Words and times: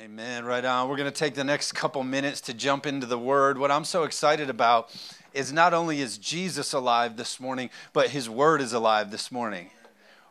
Amen. 0.00 0.46
Right 0.46 0.64
on. 0.64 0.88
We're 0.88 0.96
going 0.96 1.12
to 1.12 1.16
take 1.16 1.34
the 1.34 1.44
next 1.44 1.72
couple 1.72 2.02
minutes 2.02 2.40
to 2.42 2.54
jump 2.54 2.86
into 2.86 3.06
the 3.06 3.18
word. 3.18 3.58
What 3.58 3.70
I'm 3.70 3.84
so 3.84 4.04
excited 4.04 4.48
about 4.48 4.90
is 5.34 5.52
not 5.52 5.74
only 5.74 6.00
is 6.00 6.16
Jesus 6.16 6.72
alive 6.72 7.18
this 7.18 7.38
morning, 7.38 7.68
but 7.92 8.08
his 8.08 8.28
word 8.28 8.62
is 8.62 8.72
alive 8.72 9.10
this 9.10 9.30
morning. 9.30 9.68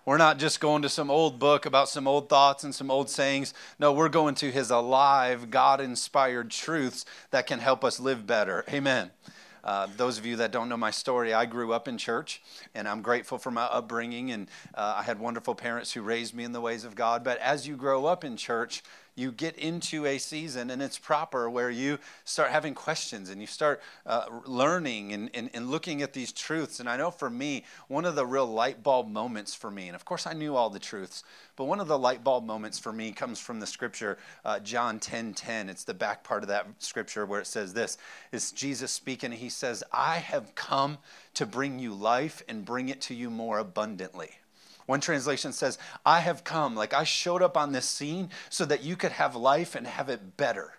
We're 0.03 0.17
not 0.17 0.39
just 0.39 0.59
going 0.59 0.81
to 0.81 0.89
some 0.89 1.11
old 1.11 1.37
book 1.37 1.67
about 1.67 1.89
some 1.89 2.07
old 2.07 2.27
thoughts 2.27 2.63
and 2.63 2.73
some 2.73 2.89
old 2.89 3.07
sayings. 3.07 3.53
No, 3.77 3.93
we're 3.93 4.09
going 4.09 4.33
to 4.35 4.51
his 4.51 4.71
alive, 4.71 5.51
God 5.51 5.79
inspired 5.79 6.49
truths 6.49 7.05
that 7.29 7.45
can 7.45 7.59
help 7.59 7.83
us 7.83 7.99
live 7.99 8.25
better. 8.25 8.65
Amen. 8.67 9.11
Uh, 9.63 9.87
those 9.95 10.17
of 10.17 10.25
you 10.25 10.37
that 10.37 10.51
don't 10.51 10.69
know 10.69 10.77
my 10.77 10.89
story, 10.89 11.35
I 11.35 11.45
grew 11.45 11.71
up 11.71 11.87
in 11.87 11.99
church, 11.99 12.41
and 12.73 12.87
I'm 12.87 13.03
grateful 13.03 13.37
for 13.37 13.51
my 13.51 13.65
upbringing. 13.65 14.31
And 14.31 14.49
uh, 14.73 14.95
I 14.97 15.03
had 15.03 15.19
wonderful 15.19 15.53
parents 15.53 15.93
who 15.93 16.01
raised 16.01 16.33
me 16.33 16.43
in 16.43 16.51
the 16.51 16.61
ways 16.61 16.83
of 16.83 16.95
God. 16.95 17.23
But 17.23 17.37
as 17.37 17.67
you 17.67 17.75
grow 17.75 18.07
up 18.07 18.23
in 18.23 18.37
church, 18.37 18.81
you 19.21 19.31
get 19.31 19.55
into 19.57 20.05
a 20.05 20.17
season 20.17 20.71
and 20.71 20.81
it's 20.81 20.97
proper 20.97 21.49
where 21.49 21.69
you 21.69 21.99
start 22.25 22.49
having 22.49 22.73
questions 22.73 23.29
and 23.29 23.39
you 23.39 23.47
start 23.47 23.81
uh, 24.05 24.25
learning 24.45 25.13
and, 25.13 25.29
and, 25.33 25.49
and, 25.53 25.69
looking 25.69 26.01
at 26.01 26.11
these 26.11 26.31
truths. 26.31 26.79
And 26.79 26.89
I 26.89 26.97
know 26.97 27.11
for 27.11 27.29
me, 27.29 27.63
one 27.87 28.03
of 28.03 28.15
the 28.15 28.25
real 28.25 28.47
light 28.47 28.81
bulb 28.83 29.07
moments 29.07 29.53
for 29.53 29.69
me, 29.69 29.87
and 29.87 29.95
of 29.95 30.03
course 30.03 30.25
I 30.25 30.33
knew 30.33 30.55
all 30.55 30.69
the 30.69 30.79
truths, 30.79 31.23
but 31.55 31.65
one 31.65 31.79
of 31.79 31.87
the 31.87 31.97
light 31.97 32.23
bulb 32.23 32.45
moments 32.45 32.79
for 32.79 32.91
me 32.91 33.11
comes 33.11 33.39
from 33.39 33.59
the 33.59 33.67
scripture, 33.67 34.17
uh, 34.43 34.59
John 34.59 34.99
10 34.99 35.33
10. 35.33 35.69
It's 35.69 35.83
the 35.83 35.93
back 35.93 36.23
part 36.23 36.43
of 36.43 36.49
that 36.49 36.67
scripture 36.79 37.25
where 37.25 37.39
it 37.39 37.47
says 37.47 37.73
this 37.73 37.97
is 38.31 38.51
Jesus 38.51 38.91
speaking. 38.91 39.31
He 39.31 39.49
says, 39.49 39.83
I 39.93 40.17
have 40.17 40.55
come 40.55 40.97
to 41.35 41.45
bring 41.45 41.79
you 41.79 41.93
life 41.93 42.41
and 42.49 42.65
bring 42.65 42.89
it 42.89 43.01
to 43.01 43.13
you 43.13 43.29
more 43.29 43.59
abundantly. 43.59 44.31
One 44.85 45.01
translation 45.01 45.53
says, 45.53 45.77
I 46.05 46.19
have 46.19 46.43
come, 46.43 46.75
like 46.75 46.93
I 46.93 47.03
showed 47.03 47.41
up 47.41 47.55
on 47.55 47.71
this 47.71 47.85
scene 47.85 48.29
so 48.49 48.65
that 48.65 48.83
you 48.83 48.95
could 48.95 49.11
have 49.13 49.35
life 49.35 49.75
and 49.75 49.87
have 49.87 50.09
it 50.09 50.37
better. 50.37 50.73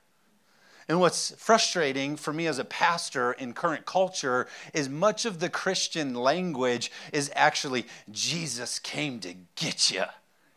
And 0.89 1.01
what's 1.01 1.33
frustrating 1.39 2.17
for 2.17 2.33
me 2.33 2.47
as 2.47 2.59
a 2.59 2.65
pastor 2.65 3.33
in 3.33 3.53
current 3.55 3.87
culture 3.87 4.49
is 4.75 4.89
much 4.89 5.25
of 5.25 5.39
the 5.39 5.49
Christian 5.49 6.15
language 6.15 6.91
is 7.13 7.31
actually, 7.35 7.87
Jesus 8.11 8.79
came 8.79 9.21
to 9.21 9.35
get 9.55 9.91
you, 9.91 10.05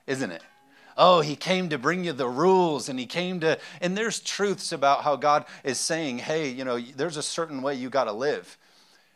isn't 0.07 0.31
it? 0.31 0.41
Oh, 0.97 1.21
he 1.21 1.35
came 1.35 1.69
to 1.69 1.77
bring 1.77 2.05
you 2.05 2.13
the 2.13 2.27
rules 2.27 2.89
and 2.89 2.97
he 2.97 3.05
came 3.05 3.39
to, 3.41 3.59
and 3.81 3.97
there's 3.97 4.19
truths 4.19 4.71
about 4.71 5.03
how 5.03 5.15
God 5.15 5.45
is 5.63 5.77
saying, 5.77 6.19
hey, 6.19 6.49
you 6.49 6.63
know, 6.63 6.79
there's 6.79 7.17
a 7.17 7.23
certain 7.23 7.61
way 7.61 7.75
you 7.75 7.89
got 7.89 8.05
to 8.05 8.13
live. 8.13 8.57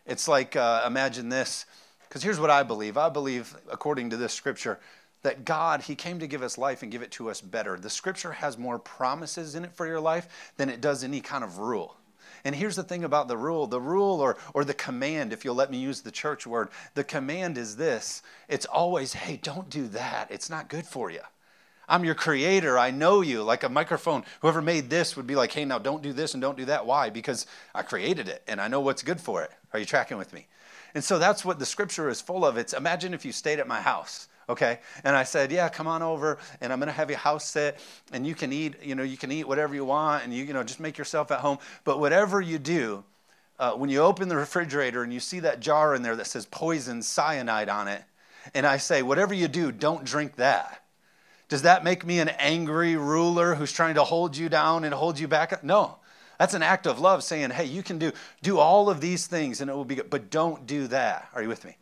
It's 0.06 0.28
like, 0.28 0.56
uh, 0.56 0.84
imagine 0.86 1.30
this 1.30 1.66
because 2.10 2.24
here's 2.24 2.40
what 2.40 2.50
I 2.50 2.64
believe 2.64 2.98
I 2.98 3.10
believe, 3.10 3.56
according 3.72 4.10
to 4.10 4.18
this 4.18 4.34
scripture, 4.34 4.80
that 5.22 5.46
God, 5.46 5.82
He 5.82 5.96
came 5.96 6.20
to 6.20 6.28
give 6.28 6.42
us 6.42 6.58
life 6.58 6.82
and 6.82 6.92
give 6.92 7.02
it 7.02 7.12
to 7.12 7.30
us 7.30 7.40
better. 7.40 7.78
The 7.78 7.90
scripture 7.90 8.34
has 8.34 8.58
more 8.58 8.80
promises 8.80 9.56
in 9.56 9.64
it 9.64 9.74
for 9.74 9.86
your 9.86 10.00
life 10.00 10.54
than 10.58 10.70
it 10.70 10.82
does 10.82 11.04
any 11.04 11.22
kind 11.22 11.44
of 11.44 11.60
rule. 11.60 11.96
And 12.46 12.56
here's 12.56 12.76
the 12.76 12.84
thing 12.84 13.04
about 13.04 13.28
the 13.28 13.38
rule 13.38 13.68
the 13.68 13.82
rule 13.82 14.22
or, 14.22 14.38
or 14.54 14.64
the 14.64 14.74
command, 14.74 15.34
if 15.34 15.44
you'll 15.44 15.56
let 15.56 15.72
me 15.72 15.78
use 15.78 16.02
the 16.02 16.12
church 16.12 16.48
word, 16.48 16.70
the 16.94 17.04
command 17.04 17.58
is 17.58 17.76
this 17.76 18.24
it's 18.48 18.66
always, 18.66 19.14
hey, 19.14 19.38
don't 19.42 19.70
do 19.70 19.88
that. 19.90 20.32
It's 20.32 20.50
not 20.50 20.70
good 20.70 20.86
for 20.86 21.12
you. 21.12 21.22
I'm 21.88 22.06
your 22.06 22.16
creator. 22.16 22.78
I 22.78 22.92
know 22.92 23.22
you. 23.22 23.42
Like 23.42 23.64
a 23.64 23.70
microphone, 23.70 24.24
whoever 24.42 24.62
made 24.62 24.90
this 24.92 25.18
would 25.18 25.26
be 25.26 25.36
like, 25.36 25.52
hey, 25.52 25.66
now 25.66 25.80
don't 25.80 26.04
do 26.04 26.14
this 26.14 26.34
and 26.36 26.42
don't 26.42 26.58
do 26.58 26.66
that. 26.66 26.86
Why? 26.86 27.10
Because 27.10 27.48
I 27.74 27.82
created 27.82 28.30
it 28.30 28.44
and 28.48 28.62
I 28.62 28.68
know 28.68 28.80
what's 28.80 29.02
good 29.02 29.20
for 29.20 29.42
it. 29.44 29.52
Are 29.74 29.80
you 29.80 29.86
tracking 29.86 30.18
with 30.18 30.32
me? 30.32 30.48
And 30.96 31.04
so 31.04 31.20
that's 31.20 31.46
what 31.46 31.60
the 31.60 31.66
scripture 31.66 32.10
is 32.10 32.22
full 32.22 32.46
of. 32.46 32.58
It's 32.58 32.74
imagine 32.74 33.14
if 33.14 33.26
you 33.26 33.32
stayed 33.32 33.60
at 33.60 33.68
my 33.68 33.82
house 33.82 34.28
okay? 34.50 34.80
And 35.04 35.16
i 35.16 35.24
said 35.24 35.52
yeah 35.52 35.70
come 35.70 35.88
on 35.88 36.02
over 36.02 36.40
and 36.60 36.74
i'm 36.74 36.80
going 36.80 36.88
to 36.88 36.94
have 36.94 37.10
your 37.10 37.20
house 37.20 37.46
set 37.46 37.80
and 38.12 38.26
you 38.26 38.36
can 38.36 38.52
eat 38.52 38.76
you 38.84 38.96
know 38.96 39.04
you 39.04 39.16
can 39.18 39.32
eat 39.32 39.48
whatever 39.48 39.76
you 39.76 39.86
want 39.86 40.24
and 40.24 40.34
you 40.34 40.44
you 40.44 40.54
know 40.54 40.64
just 40.64 40.80
make 40.80 40.98
yourself 40.98 41.32
at 41.32 41.40
home. 41.40 41.60
But 41.84 42.00
whatever 42.00 42.42
you 42.42 42.58
do 42.58 43.04
uh, 43.60 43.74
when 43.74 43.90
you 43.90 44.00
open 44.00 44.28
the 44.28 44.36
refrigerator 44.36 45.04
and 45.04 45.14
you 45.14 45.20
see 45.20 45.42
that 45.42 45.60
jar 45.60 45.94
in 45.94 46.02
there 46.02 46.16
that 46.16 46.28
says 46.28 46.46
poison 46.46 47.02
cyanide 47.02 47.70
on 47.70 47.88
it 47.88 48.04
and 48.54 48.66
i 48.66 48.78
say 48.78 49.02
whatever 49.02 49.34
you 49.34 49.48
do 49.48 49.72
don't 49.72 50.04
drink 50.04 50.36
that. 50.38 50.84
Does 51.48 51.64
that 51.64 51.84
make 51.84 52.06
me 52.06 52.20
an 52.20 52.30
angry 52.30 52.96
ruler 52.96 53.56
who's 53.56 53.72
trying 53.72 53.96
to 53.96 54.04
hold 54.04 54.38
you 54.38 54.50
down 54.50 54.84
and 54.84 54.94
hold 54.94 55.18
you 55.18 55.28
back? 55.28 55.64
No 55.64 55.99
that's 56.40 56.54
an 56.54 56.64
act 56.64 56.88
of 56.88 57.00
love 57.00 57.22
saying, 57.22 57.50
hey, 57.52 57.66
you 57.66 57.84
can 57.84 58.00
do, 58.00 58.14
do 58.42 58.60
all 58.60 58.90
of 58.90 59.02
these 59.02 59.28
things 59.28 59.60
and 59.60 59.70
it 59.70 59.74
will 59.74 59.86
be 59.86 59.96
good, 59.96 60.10
but 60.10 60.32
don't 60.32 60.66
do 60.66 60.88
that. 60.88 61.28
Are 61.36 61.44
you 61.44 61.50
with 61.50 61.66
me? 61.66 61.76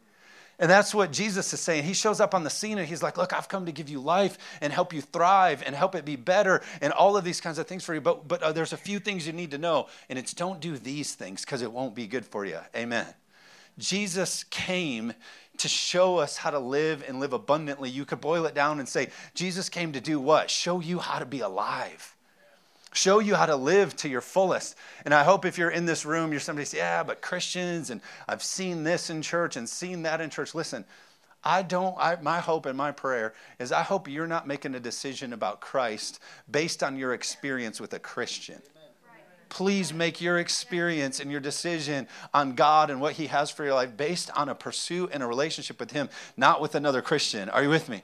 And 0.57 0.69
that's 0.69 0.95
what 0.95 1.12
Jesus 1.12 1.53
is 1.53 1.59
saying. 1.59 1.84
He 1.84 1.94
shows 1.94 2.19
up 2.19 2.34
on 2.34 2.44
the 2.44 2.50
scene 2.50 2.79
and 2.79 2.88
he's 2.88 3.03
like, 3.03 3.18
Look, 3.18 3.31
I've 3.31 3.47
come 3.47 3.68
to 3.68 3.72
give 3.72 3.88
you 3.88 4.00
life 4.00 4.40
and 4.59 4.73
help 4.73 4.91
you 4.91 5.01
thrive 5.01 5.62
and 5.63 5.75
help 5.75 5.94
it 5.94 6.03
be 6.03 6.16
better 6.16 6.63
and 6.81 6.91
all 6.91 7.16
of 7.16 7.23
these 7.23 7.40
kinds 7.40 7.59
of 7.59 7.68
things 7.68 7.85
for 7.85 7.94
you. 7.94 8.01
But, 8.01 8.28
but 8.28 8.41
uh, 8.41 8.51
there's 8.51 8.73
a 8.73 8.78
few 8.78 8.97
things 8.97 9.28
you 9.28 9.34
need 9.34 9.51
to 9.51 9.59
know, 9.59 9.85
and 10.09 10.18
it's 10.18 10.34
don't 10.34 10.59
do 10.59 10.75
these 10.75 11.13
things 11.13 11.45
because 11.45 11.62
it 11.62 11.72
won't 11.72 11.94
be 11.94 12.07
good 12.07 12.25
for 12.25 12.44
you. 12.44 12.57
Amen. 12.75 13.06
Jesus 13.78 14.44
came 14.45 15.13
to 15.57 15.68
show 15.68 16.18
us 16.18 16.38
how 16.38 16.50
to 16.50 16.57
live 16.57 17.06
and 17.07 17.19
live 17.19 17.34
abundantly. 17.34 17.91
You 17.91 18.06
could 18.06 18.22
boil 18.22 18.47
it 18.47 18.56
down 18.56 18.79
and 18.79 18.89
say, 18.89 19.09
Jesus 19.35 19.69
came 19.69 19.91
to 19.91 20.01
do 20.01 20.19
what? 20.19 20.50
Show 20.50 20.79
you 20.79 20.97
how 20.97 21.19
to 21.19 21.28
be 21.28 21.41
alive 21.41 22.16
show 22.93 23.19
you 23.19 23.35
how 23.35 23.45
to 23.45 23.55
live 23.55 23.95
to 23.97 24.09
your 24.09 24.21
fullest. 24.21 24.75
And 25.05 25.13
I 25.13 25.23
hope 25.23 25.45
if 25.45 25.57
you're 25.57 25.69
in 25.69 25.85
this 25.85 26.05
room, 26.05 26.31
you're 26.31 26.39
somebody 26.39 26.65
say, 26.65 26.77
yeah, 26.77 27.03
but 27.03 27.21
Christians, 27.21 27.89
and 27.89 28.01
I've 28.27 28.43
seen 28.43 28.83
this 28.83 29.09
in 29.09 29.21
church 29.21 29.55
and 29.55 29.67
seen 29.67 30.03
that 30.03 30.21
in 30.21 30.29
church. 30.29 30.55
Listen, 30.55 30.85
I 31.43 31.61
don't, 31.61 31.95
I, 31.97 32.17
my 32.21 32.39
hope 32.39 32.65
and 32.65 32.77
my 32.77 32.91
prayer 32.91 33.33
is 33.59 33.71
I 33.71 33.83
hope 33.83 34.07
you're 34.07 34.27
not 34.27 34.47
making 34.47 34.75
a 34.75 34.79
decision 34.79 35.33
about 35.33 35.61
Christ 35.61 36.19
based 36.49 36.83
on 36.83 36.97
your 36.97 37.13
experience 37.13 37.79
with 37.79 37.93
a 37.93 37.99
Christian. 37.99 38.61
Please 39.49 39.93
make 39.93 40.19
your 40.19 40.39
experience 40.39 41.21
and 41.21 41.31
your 41.31 41.39
decision 41.39 42.07
on 42.33 42.53
God 42.53 42.89
and 42.89 42.99
what 42.99 43.13
He 43.13 43.27
has 43.27 43.49
for 43.49 43.63
your 43.63 43.75
life 43.75 43.95
based 43.95 44.29
on 44.35 44.49
a 44.49 44.55
pursuit 44.55 45.11
and 45.13 45.23
a 45.23 45.25
relationship 45.25 45.79
with 45.79 45.91
Him, 45.91 46.09
not 46.35 46.59
with 46.59 46.75
another 46.75 47.01
Christian. 47.01 47.49
Are 47.49 47.63
you 47.63 47.69
with 47.69 47.87
me? 47.87 48.01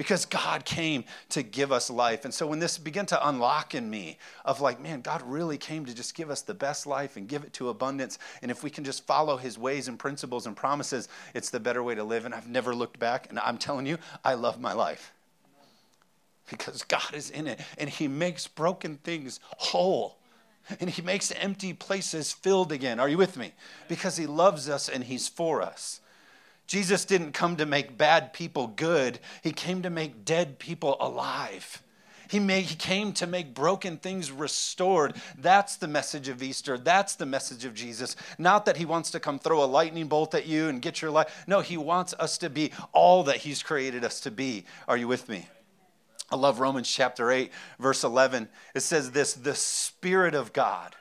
Because 0.00 0.24
God 0.24 0.64
came 0.64 1.04
to 1.28 1.42
give 1.42 1.70
us 1.70 1.90
life. 1.90 2.24
And 2.24 2.32
so 2.32 2.46
when 2.46 2.58
this 2.58 2.78
began 2.78 3.04
to 3.04 3.28
unlock 3.28 3.74
in 3.74 3.90
me 3.90 4.16
of 4.46 4.62
like, 4.62 4.80
man, 4.80 5.02
God 5.02 5.20
really 5.20 5.58
came 5.58 5.84
to 5.84 5.94
just 5.94 6.14
give 6.14 6.30
us 6.30 6.40
the 6.40 6.54
best 6.54 6.86
life 6.86 7.18
and 7.18 7.28
give 7.28 7.44
it 7.44 7.52
to 7.52 7.68
abundance. 7.68 8.18
And 8.40 8.50
if 8.50 8.62
we 8.62 8.70
can 8.70 8.82
just 8.82 9.06
follow 9.06 9.36
his 9.36 9.58
ways 9.58 9.88
and 9.88 9.98
principles 9.98 10.46
and 10.46 10.56
promises, 10.56 11.10
it's 11.34 11.50
the 11.50 11.60
better 11.60 11.82
way 11.82 11.94
to 11.96 12.02
live. 12.02 12.24
And 12.24 12.34
I've 12.34 12.48
never 12.48 12.74
looked 12.74 12.98
back. 12.98 13.26
And 13.28 13.38
I'm 13.40 13.58
telling 13.58 13.84
you, 13.84 13.98
I 14.24 14.32
love 14.32 14.58
my 14.58 14.72
life 14.72 15.12
because 16.48 16.82
God 16.82 17.12
is 17.12 17.28
in 17.28 17.46
it 17.46 17.60
and 17.76 17.90
he 17.90 18.08
makes 18.08 18.46
broken 18.46 18.96
things 19.04 19.38
whole. 19.58 20.16
And 20.80 20.88
he 20.88 21.02
makes 21.02 21.30
empty 21.32 21.74
places 21.74 22.32
filled 22.32 22.72
again. 22.72 23.00
Are 23.00 23.08
you 23.10 23.18
with 23.18 23.36
me? 23.36 23.52
Because 23.86 24.16
he 24.16 24.26
loves 24.26 24.66
us 24.66 24.88
and 24.88 25.04
he's 25.04 25.28
for 25.28 25.60
us. 25.60 26.00
Jesus 26.70 27.04
didn't 27.04 27.32
come 27.32 27.56
to 27.56 27.66
make 27.66 27.98
bad 27.98 28.32
people 28.32 28.68
good, 28.68 29.18
He 29.42 29.50
came 29.50 29.82
to 29.82 29.90
make 29.90 30.24
dead 30.24 30.60
people 30.60 30.96
alive. 31.00 31.82
He, 32.28 32.38
made, 32.38 32.66
he 32.66 32.76
came 32.76 33.12
to 33.14 33.26
make 33.26 33.54
broken 33.54 33.96
things 33.96 34.30
restored. 34.30 35.16
That's 35.36 35.74
the 35.74 35.88
message 35.88 36.28
of 36.28 36.44
Easter. 36.44 36.78
That's 36.78 37.16
the 37.16 37.26
message 37.26 37.64
of 37.64 37.74
Jesus. 37.74 38.14
Not 38.38 38.66
that 38.66 38.76
he 38.76 38.84
wants 38.84 39.10
to 39.10 39.18
come 39.18 39.40
throw 39.40 39.64
a 39.64 39.66
lightning 39.66 40.06
bolt 40.06 40.32
at 40.36 40.46
you 40.46 40.68
and 40.68 40.80
get 40.80 41.02
your 41.02 41.10
life. 41.10 41.42
No, 41.48 41.58
he 41.58 41.76
wants 41.76 42.14
us 42.20 42.38
to 42.38 42.48
be 42.48 42.70
all 42.92 43.24
that 43.24 43.38
he's 43.38 43.64
created 43.64 44.04
us 44.04 44.20
to 44.20 44.30
be. 44.30 44.64
Are 44.86 44.96
you 44.96 45.08
with 45.08 45.28
me? 45.28 45.48
I 46.30 46.36
love 46.36 46.60
Romans 46.60 46.88
chapter 46.88 47.32
8, 47.32 47.50
verse 47.80 48.04
11. 48.04 48.48
It 48.76 48.82
says 48.82 49.10
this 49.10 49.34
the 49.34 49.56
Spirit 49.56 50.36
of 50.36 50.52
God, 50.52 50.94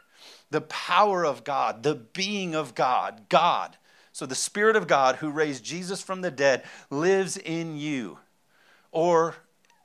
the 0.49 0.61
power 0.61 1.23
of 1.27 1.43
God, 1.43 1.83
the 1.83 1.93
being 1.93 2.55
of 2.55 2.73
God, 2.73 3.29
God 3.29 3.77
so 4.19 4.25
the 4.25 4.35
Spirit 4.35 4.75
of 4.75 4.85
God 4.85 5.15
who 5.15 5.29
raised 5.29 5.63
Jesus 5.63 6.01
from 6.01 6.19
the 6.19 6.29
dead 6.29 6.63
lives 6.89 7.37
in 7.37 7.77
you. 7.77 8.17
Or 8.91 9.33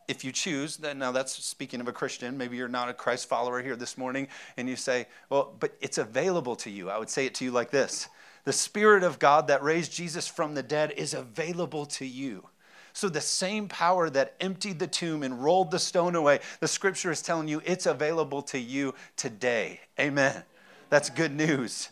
if 0.09 0.25
you 0.25 0.33
choose, 0.33 0.81
now 0.81 1.13
that's 1.13 1.33
speaking 1.45 1.81
of 1.81 1.87
a 1.87 1.93
Christian, 1.93 2.37
maybe 2.37 2.57
you're 2.57 2.67
not 2.67 2.89
a 2.89 2.95
Christ 2.95 3.29
follower 3.29 3.63
here 3.63 3.77
this 3.77 3.97
morning, 3.97 4.27
and 4.57 4.69
you 4.69 4.75
say, 4.75 5.07
well, 5.31 5.55
but 5.61 5.77
it's 5.81 5.99
available 5.99 6.57
to 6.57 6.69
you. 6.69 6.91
I 6.91 6.99
would 6.99 7.11
say 7.11 7.27
it 7.27 7.35
to 7.37 7.45
you 7.45 7.53
like 7.53 7.71
this 7.71 8.09
The 8.45 8.53
Spirit 8.53 9.05
of 9.05 9.21
God 9.21 9.47
that 9.47 9.63
raised 9.63 9.93
Jesus 9.93 10.27
from 10.27 10.55
the 10.55 10.65
dead 10.65 10.93
is 10.97 11.15
available 11.15 11.87
to 11.87 12.05
you. 12.05 12.49
So, 12.93 13.09
the 13.09 13.21
same 13.21 13.69
power 13.69 14.11
that 14.11 14.35
emptied 14.41 14.81
the 14.81 14.89
tomb 14.89 15.23
and 15.23 15.45
rolled 15.45 15.71
the 15.71 15.79
stone 15.79 16.17
away, 16.17 16.41
the 16.59 16.67
scripture 16.67 17.13
is 17.13 17.23
telling 17.23 17.47
you 17.47 17.63
it's 17.65 17.87
available 17.87 18.43
to 18.43 18.59
you 18.59 18.97
today. 19.15 19.79
Amen. 20.01 20.43
That's 20.91 21.09
good 21.09 21.33
news. 21.33 21.91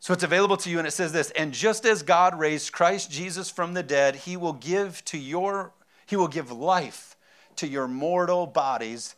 So 0.00 0.12
it's 0.12 0.22
available 0.22 0.56
to 0.58 0.70
you, 0.70 0.78
and 0.78 0.86
it 0.86 0.92
says 0.92 1.12
this 1.12 1.30
And 1.32 1.52
just 1.52 1.84
as 1.84 2.02
God 2.02 2.38
raised 2.38 2.72
Christ 2.72 3.10
Jesus 3.10 3.50
from 3.50 3.74
the 3.74 3.82
dead, 3.82 4.16
he 4.16 4.36
will 4.36 4.52
give 4.52 5.04
to 5.06 5.18
your, 5.18 5.72
he 6.06 6.16
will 6.16 6.28
give 6.28 6.50
life 6.50 7.16
to 7.56 7.66
your 7.66 7.88
mortal 7.88 8.46
bodies 8.46 9.16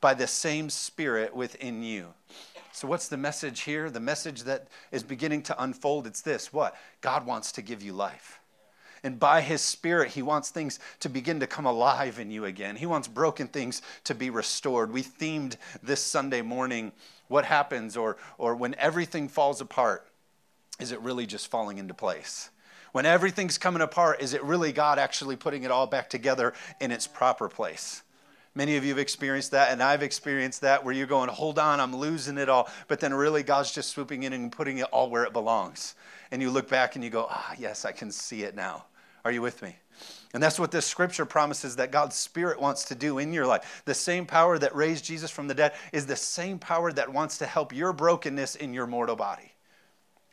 by 0.00 0.14
the 0.14 0.26
same 0.26 0.70
spirit 0.70 1.34
within 1.34 1.82
you. 1.82 2.14
So, 2.72 2.86
what's 2.86 3.08
the 3.08 3.16
message 3.16 3.62
here? 3.62 3.90
The 3.90 4.00
message 4.00 4.44
that 4.44 4.68
is 4.92 5.02
beginning 5.02 5.42
to 5.44 5.62
unfold 5.62 6.06
it's 6.06 6.20
this 6.20 6.52
what? 6.52 6.76
God 7.00 7.26
wants 7.26 7.50
to 7.52 7.62
give 7.62 7.82
you 7.82 7.92
life. 7.92 8.37
And 9.02 9.18
by 9.18 9.40
his 9.40 9.60
spirit, 9.60 10.10
he 10.10 10.22
wants 10.22 10.50
things 10.50 10.78
to 11.00 11.08
begin 11.08 11.40
to 11.40 11.46
come 11.46 11.66
alive 11.66 12.18
in 12.18 12.30
you 12.30 12.44
again. 12.44 12.76
He 12.76 12.86
wants 12.86 13.08
broken 13.08 13.48
things 13.48 13.82
to 14.04 14.14
be 14.14 14.30
restored. 14.30 14.92
We 14.92 15.02
themed 15.02 15.56
this 15.82 16.02
Sunday 16.02 16.42
morning 16.42 16.92
what 17.28 17.44
happens 17.44 17.96
or, 17.96 18.16
or 18.38 18.56
when 18.56 18.74
everything 18.76 19.28
falls 19.28 19.60
apart, 19.60 20.06
is 20.80 20.92
it 20.92 21.00
really 21.00 21.26
just 21.26 21.48
falling 21.48 21.78
into 21.78 21.94
place? 21.94 22.50
When 22.92 23.04
everything's 23.04 23.58
coming 23.58 23.82
apart, 23.82 24.22
is 24.22 24.32
it 24.32 24.42
really 24.42 24.72
God 24.72 24.98
actually 24.98 25.36
putting 25.36 25.62
it 25.62 25.70
all 25.70 25.86
back 25.86 26.08
together 26.08 26.54
in 26.80 26.90
its 26.90 27.06
proper 27.06 27.48
place? 27.48 28.02
Many 28.58 28.76
of 28.76 28.82
you 28.82 28.90
have 28.90 28.98
experienced 28.98 29.52
that, 29.52 29.70
and 29.70 29.80
I've 29.80 30.02
experienced 30.02 30.62
that 30.62 30.84
where 30.84 30.92
you're 30.92 31.06
going, 31.06 31.28
hold 31.28 31.60
on, 31.60 31.78
I'm 31.78 31.94
losing 31.94 32.38
it 32.38 32.48
all. 32.48 32.68
But 32.88 32.98
then 32.98 33.14
really 33.14 33.44
God's 33.44 33.70
just 33.70 33.90
swooping 33.90 34.24
in 34.24 34.32
and 34.32 34.50
putting 34.50 34.78
it 34.78 34.88
all 34.90 35.08
where 35.10 35.22
it 35.22 35.32
belongs. 35.32 35.94
And 36.32 36.42
you 36.42 36.50
look 36.50 36.68
back 36.68 36.96
and 36.96 37.04
you 37.04 37.08
go, 37.08 37.28
ah, 37.30 37.54
yes, 37.56 37.84
I 37.84 37.92
can 37.92 38.10
see 38.10 38.42
it 38.42 38.56
now. 38.56 38.86
Are 39.24 39.30
you 39.30 39.42
with 39.42 39.62
me? 39.62 39.76
And 40.34 40.42
that's 40.42 40.58
what 40.58 40.72
this 40.72 40.86
scripture 40.86 41.24
promises 41.24 41.76
that 41.76 41.92
God's 41.92 42.16
Spirit 42.16 42.60
wants 42.60 42.82
to 42.86 42.96
do 42.96 43.18
in 43.18 43.32
your 43.32 43.46
life. 43.46 43.82
The 43.84 43.94
same 43.94 44.26
power 44.26 44.58
that 44.58 44.74
raised 44.74 45.04
Jesus 45.04 45.30
from 45.30 45.46
the 45.46 45.54
dead 45.54 45.74
is 45.92 46.06
the 46.06 46.16
same 46.16 46.58
power 46.58 46.90
that 46.90 47.12
wants 47.12 47.38
to 47.38 47.46
help 47.46 47.72
your 47.72 47.92
brokenness 47.92 48.56
in 48.56 48.74
your 48.74 48.88
mortal 48.88 49.14
body. 49.14 49.52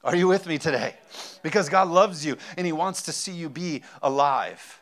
Are 0.04 0.16
you 0.16 0.28
with 0.28 0.48
me 0.48 0.58
today? 0.58 0.96
Because 1.44 1.70
God 1.70 1.90
loves 1.90 2.26
you 2.26 2.38
and 2.58 2.66
He 2.66 2.74
wants 2.74 3.04
to 3.04 3.12
see 3.12 3.34
you 3.34 3.52
be 3.52 3.84
alive. 4.02 4.82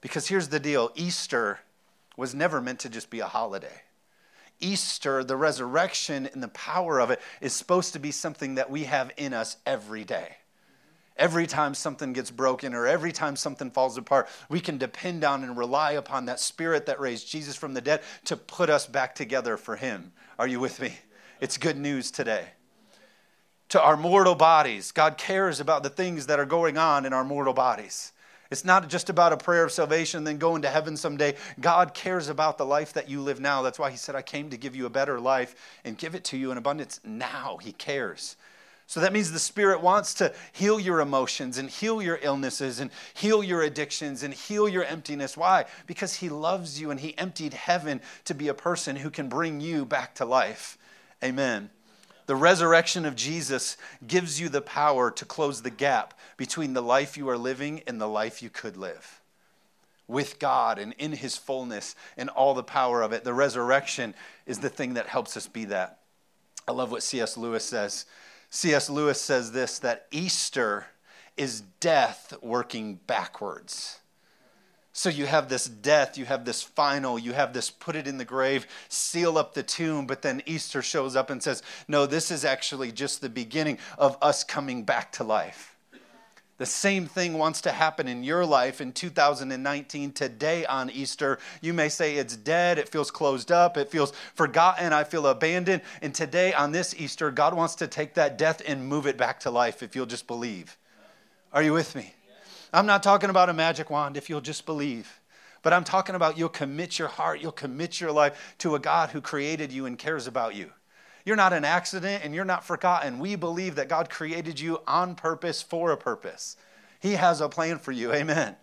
Because 0.00 0.28
here's 0.28 0.46
the 0.46 0.60
deal 0.60 0.92
Easter 0.94 1.58
was 2.18 2.34
never 2.34 2.60
meant 2.60 2.80
to 2.80 2.88
just 2.88 3.10
be 3.10 3.20
a 3.20 3.26
holiday. 3.26 3.82
Easter, 4.60 5.22
the 5.22 5.36
resurrection 5.36 6.28
and 6.32 6.42
the 6.42 6.48
power 6.48 6.98
of 7.00 7.10
it, 7.10 7.20
is 7.40 7.52
supposed 7.52 7.92
to 7.92 8.00
be 8.00 8.10
something 8.10 8.56
that 8.56 8.68
we 8.68 8.84
have 8.84 9.12
in 9.16 9.32
us 9.32 9.56
every 9.64 10.02
day. 10.02 10.36
Every 11.16 11.46
time 11.46 11.74
something 11.74 12.12
gets 12.12 12.32
broken 12.32 12.74
or 12.74 12.88
every 12.88 13.12
time 13.12 13.36
something 13.36 13.70
falls 13.70 13.96
apart, 13.96 14.28
we 14.48 14.58
can 14.60 14.78
depend 14.78 15.22
on 15.22 15.44
and 15.44 15.56
rely 15.56 15.92
upon 15.92 16.26
that 16.26 16.40
spirit 16.40 16.86
that 16.86 17.00
raised 17.00 17.28
Jesus 17.28 17.54
from 17.54 17.72
the 17.72 17.80
dead 17.80 18.02
to 18.24 18.36
put 18.36 18.68
us 18.68 18.86
back 18.86 19.14
together 19.14 19.56
for 19.56 19.76
Him. 19.76 20.12
Are 20.40 20.48
you 20.48 20.58
with 20.58 20.80
me? 20.80 20.94
It's 21.40 21.56
good 21.56 21.76
news 21.76 22.10
today. 22.10 22.46
To 23.70 23.80
our 23.80 23.96
mortal 23.96 24.34
bodies, 24.34 24.90
God 24.90 25.18
cares 25.18 25.60
about 25.60 25.84
the 25.84 25.90
things 25.90 26.26
that 26.26 26.40
are 26.40 26.46
going 26.46 26.78
on 26.78 27.06
in 27.06 27.12
our 27.12 27.24
mortal 27.24 27.54
bodies. 27.54 28.12
It's 28.50 28.64
not 28.64 28.88
just 28.88 29.10
about 29.10 29.32
a 29.32 29.36
prayer 29.36 29.64
of 29.64 29.72
salvation, 29.72 30.18
and 30.18 30.26
then 30.26 30.38
going 30.38 30.62
to 30.62 30.70
heaven 30.70 30.96
someday. 30.96 31.34
God 31.60 31.92
cares 31.92 32.28
about 32.28 32.56
the 32.56 32.64
life 32.64 32.94
that 32.94 33.08
you 33.08 33.20
live 33.20 33.40
now. 33.40 33.62
That's 33.62 33.78
why 33.78 33.90
He 33.90 33.96
said, 33.96 34.14
I 34.14 34.22
came 34.22 34.50
to 34.50 34.56
give 34.56 34.74
you 34.74 34.86
a 34.86 34.90
better 34.90 35.20
life 35.20 35.54
and 35.84 35.98
give 35.98 36.14
it 36.14 36.24
to 36.24 36.36
you 36.36 36.50
in 36.50 36.58
abundance 36.58 37.00
now. 37.04 37.58
He 37.60 37.72
cares. 37.72 38.36
So 38.86 39.00
that 39.00 39.12
means 39.12 39.30
the 39.30 39.38
Spirit 39.38 39.82
wants 39.82 40.14
to 40.14 40.32
heal 40.52 40.80
your 40.80 41.00
emotions 41.00 41.58
and 41.58 41.68
heal 41.68 42.00
your 42.00 42.18
illnesses 42.22 42.80
and 42.80 42.90
heal 43.12 43.44
your 43.44 43.60
addictions 43.60 44.22
and 44.22 44.32
heal 44.32 44.66
your 44.66 44.82
emptiness. 44.84 45.36
Why? 45.36 45.66
Because 45.86 46.14
He 46.14 46.30
loves 46.30 46.80
you 46.80 46.90
and 46.90 46.98
He 46.98 47.16
emptied 47.18 47.52
heaven 47.52 48.00
to 48.24 48.34
be 48.34 48.48
a 48.48 48.54
person 48.54 48.96
who 48.96 49.10
can 49.10 49.28
bring 49.28 49.60
you 49.60 49.84
back 49.84 50.14
to 50.14 50.24
life. 50.24 50.78
Amen. 51.22 51.68
The 52.28 52.36
resurrection 52.36 53.06
of 53.06 53.16
Jesus 53.16 53.78
gives 54.06 54.38
you 54.38 54.50
the 54.50 54.60
power 54.60 55.10
to 55.10 55.24
close 55.24 55.62
the 55.62 55.70
gap 55.70 56.12
between 56.36 56.74
the 56.74 56.82
life 56.82 57.16
you 57.16 57.26
are 57.30 57.38
living 57.38 57.80
and 57.86 57.98
the 57.98 58.06
life 58.06 58.42
you 58.42 58.50
could 58.50 58.76
live. 58.76 59.22
With 60.06 60.38
God 60.38 60.78
and 60.78 60.92
in 60.98 61.12
His 61.12 61.38
fullness 61.38 61.96
and 62.18 62.28
all 62.28 62.52
the 62.52 62.62
power 62.62 63.00
of 63.00 63.12
it. 63.12 63.24
The 63.24 63.32
resurrection 63.32 64.14
is 64.44 64.58
the 64.58 64.68
thing 64.68 64.92
that 64.92 65.06
helps 65.06 65.38
us 65.38 65.46
be 65.46 65.64
that. 65.66 66.00
I 66.68 66.72
love 66.72 66.90
what 66.90 67.02
C.S. 67.02 67.38
Lewis 67.38 67.64
says. 67.64 68.04
C.S. 68.50 68.90
Lewis 68.90 69.18
says 69.18 69.52
this 69.52 69.78
that 69.78 70.06
Easter 70.10 70.84
is 71.38 71.62
death 71.80 72.34
working 72.42 72.96
backwards. 73.06 74.00
So 74.92 75.08
you 75.08 75.26
have 75.26 75.48
this 75.48 75.66
death, 75.66 76.18
you 76.18 76.24
have 76.24 76.44
this 76.44 76.62
final, 76.62 77.18
you 77.18 77.32
have 77.32 77.52
this 77.52 77.70
put 77.70 77.94
it 77.94 78.08
in 78.08 78.18
the 78.18 78.24
grave, 78.24 78.66
seal 78.88 79.38
up 79.38 79.54
the 79.54 79.62
tomb, 79.62 80.06
but 80.06 80.22
then 80.22 80.42
Easter 80.44 80.82
shows 80.82 81.14
up 81.14 81.30
and 81.30 81.42
says, 81.42 81.62
No, 81.86 82.06
this 82.06 82.30
is 82.30 82.44
actually 82.44 82.90
just 82.90 83.20
the 83.20 83.28
beginning 83.28 83.78
of 83.96 84.18
us 84.20 84.42
coming 84.42 84.82
back 84.82 85.12
to 85.12 85.24
life. 85.24 85.76
The 86.58 86.66
same 86.66 87.06
thing 87.06 87.34
wants 87.34 87.60
to 87.62 87.70
happen 87.70 88.08
in 88.08 88.24
your 88.24 88.44
life 88.44 88.80
in 88.80 88.90
2019, 88.90 90.10
today 90.10 90.66
on 90.66 90.90
Easter. 90.90 91.38
You 91.60 91.72
may 91.72 91.88
say 91.88 92.16
it's 92.16 92.36
dead, 92.36 92.78
it 92.78 92.88
feels 92.88 93.12
closed 93.12 93.52
up, 93.52 93.76
it 93.76 93.92
feels 93.92 94.12
forgotten, 94.34 94.92
I 94.92 95.04
feel 95.04 95.28
abandoned. 95.28 95.82
And 96.02 96.12
today 96.12 96.52
on 96.52 96.72
this 96.72 96.96
Easter, 96.98 97.30
God 97.30 97.54
wants 97.54 97.76
to 97.76 97.86
take 97.86 98.14
that 98.14 98.36
death 98.36 98.60
and 98.66 98.88
move 98.88 99.06
it 99.06 99.16
back 99.16 99.38
to 99.40 99.50
life 99.52 99.84
if 99.84 99.94
you'll 99.94 100.06
just 100.06 100.26
believe. 100.26 100.76
Are 101.52 101.62
you 101.62 101.72
with 101.72 101.94
me? 101.94 102.14
I'm 102.72 102.86
not 102.86 103.02
talking 103.02 103.30
about 103.30 103.48
a 103.48 103.54
magic 103.54 103.90
wand 103.90 104.16
if 104.16 104.28
you'll 104.28 104.40
just 104.40 104.66
believe. 104.66 105.20
But 105.62 105.72
I'm 105.72 105.84
talking 105.84 106.14
about 106.14 106.38
you'll 106.38 106.48
commit 106.48 106.98
your 106.98 107.08
heart, 107.08 107.40
you'll 107.40 107.52
commit 107.52 108.00
your 108.00 108.12
life 108.12 108.54
to 108.58 108.74
a 108.74 108.78
God 108.78 109.10
who 109.10 109.20
created 109.20 109.72
you 109.72 109.86
and 109.86 109.98
cares 109.98 110.26
about 110.26 110.54
you. 110.54 110.70
You're 111.24 111.36
not 111.36 111.52
an 111.52 111.64
accident 111.64 112.24
and 112.24 112.34
you're 112.34 112.44
not 112.44 112.64
forgotten. 112.64 113.18
We 113.18 113.36
believe 113.36 113.74
that 113.74 113.88
God 113.88 114.08
created 114.08 114.60
you 114.60 114.80
on 114.86 115.14
purpose 115.14 115.60
for 115.60 115.90
a 115.90 115.96
purpose. 115.96 116.56
He 117.00 117.12
has 117.12 117.40
a 117.40 117.48
plan 117.48 117.78
for 117.78 117.92
you. 117.92 118.12
Amen. 118.12 118.56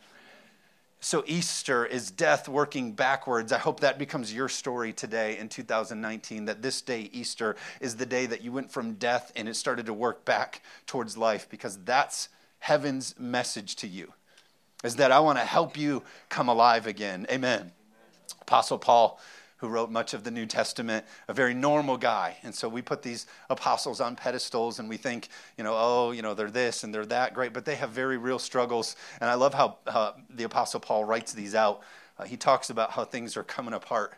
So, 1.00 1.24
Easter 1.28 1.86
is 1.86 2.10
death 2.10 2.50
working 2.50 2.94
backwards. 2.94 3.52
I 3.52 3.60
hope 3.60 3.82
that 3.82 4.00
becomes 4.00 4.34
your 4.34 4.50
story 4.50 4.92
today 4.92 5.38
in 5.38 5.50
2019. 5.50 6.46
That 6.46 6.64
this 6.64 6.82
day, 6.82 7.10
Easter, 7.14 7.56
is 7.80 7.98
the 7.98 8.08
day 8.08 8.26
that 8.26 8.42
you 8.42 8.52
went 8.52 8.72
from 8.72 8.94
death 8.94 9.32
and 9.36 9.48
it 9.48 9.56
started 9.56 9.86
to 9.86 9.94
work 9.94 10.26
back 10.26 10.64
towards 10.88 11.16
life 11.16 11.48
because 11.48 11.78
that's 11.84 12.30
heaven's 12.66 13.14
message 13.20 13.76
to 13.76 13.86
you 13.86 14.12
is 14.84 14.96
that 14.96 15.12
I 15.12 15.20
want 15.20 15.38
to 15.38 15.46
help 15.46 15.78
you 15.78 16.02
come 16.30 16.50
alive 16.50 16.88
again. 16.88 17.28
Amen. 17.30 17.72
Apostle 18.42 18.80
Paul, 18.80 19.20
who 19.58 19.68
wrote 19.68 19.92
much 19.92 20.16
of 20.16 20.24
the 20.24 20.32
New 20.32 20.48
Testament, 20.48 21.06
a 21.28 21.34
very 21.34 21.54
normal 21.54 21.96
guy. 21.96 22.38
And 22.42 22.56
so 22.56 22.68
we 22.68 22.82
put 22.82 23.04
these 23.04 23.28
apostles 23.52 24.02
on 24.02 24.16
pedestals 24.16 24.80
and 24.80 24.90
we 24.90 24.98
think, 24.98 25.30
you 25.60 25.64
know, 25.64 25.76
oh, 25.76 26.10
you 26.10 26.24
know, 26.24 26.34
they're 26.34 26.50
this 26.50 26.84
and 26.84 26.92
they're 26.92 27.06
that 27.06 27.36
great, 27.36 27.54
but 27.54 27.66
they 27.66 27.76
have 27.76 27.92
very 27.92 28.18
real 28.18 28.40
struggles. 28.40 28.96
And 29.22 29.30
I 29.30 29.36
love 29.36 29.54
how 29.54 29.78
uh, 29.86 30.14
the 30.32 30.46
Apostle 30.46 30.80
Paul 30.80 31.06
writes 31.06 31.34
these 31.34 31.54
out. 31.54 31.84
Uh, 32.18 32.24
he 32.24 32.36
talks 32.36 32.72
about 32.72 32.90
how 32.90 33.06
things 33.06 33.38
are 33.38 33.44
coming 33.44 33.76
apart, 33.76 34.16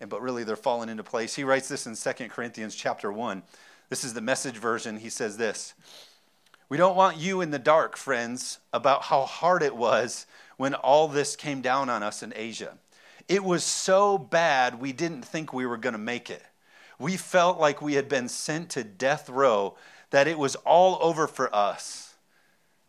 and, 0.00 0.08
but 0.08 0.22
really 0.22 0.44
they're 0.44 0.56
falling 0.56 0.88
into 0.88 1.02
place. 1.02 1.34
He 1.34 1.44
writes 1.44 1.68
this 1.68 1.86
in 1.86 1.94
2 1.94 2.28
Corinthians 2.30 2.74
chapter 2.74 3.12
1. 3.12 3.42
This 3.90 4.02
is 4.02 4.14
the 4.14 4.22
message 4.22 4.56
version. 4.56 4.96
He 4.96 5.10
says 5.10 5.36
this. 5.36 5.74
We 6.72 6.78
don't 6.78 6.96
want 6.96 7.18
you 7.18 7.42
in 7.42 7.50
the 7.50 7.58
dark, 7.58 7.98
friends, 7.98 8.58
about 8.72 9.02
how 9.02 9.26
hard 9.26 9.62
it 9.62 9.76
was 9.76 10.24
when 10.56 10.72
all 10.72 11.06
this 11.06 11.36
came 11.36 11.60
down 11.60 11.90
on 11.90 12.02
us 12.02 12.22
in 12.22 12.32
Asia. 12.34 12.78
It 13.28 13.44
was 13.44 13.62
so 13.62 14.16
bad 14.16 14.80
we 14.80 14.94
didn't 14.94 15.22
think 15.22 15.52
we 15.52 15.66
were 15.66 15.76
going 15.76 15.92
to 15.92 15.98
make 15.98 16.30
it. 16.30 16.42
We 16.98 17.18
felt 17.18 17.60
like 17.60 17.82
we 17.82 17.92
had 17.92 18.08
been 18.08 18.26
sent 18.26 18.70
to 18.70 18.84
death 18.84 19.28
row, 19.28 19.76
that 20.12 20.26
it 20.26 20.38
was 20.38 20.56
all 20.64 20.96
over 21.02 21.26
for 21.26 21.54
us. 21.54 22.14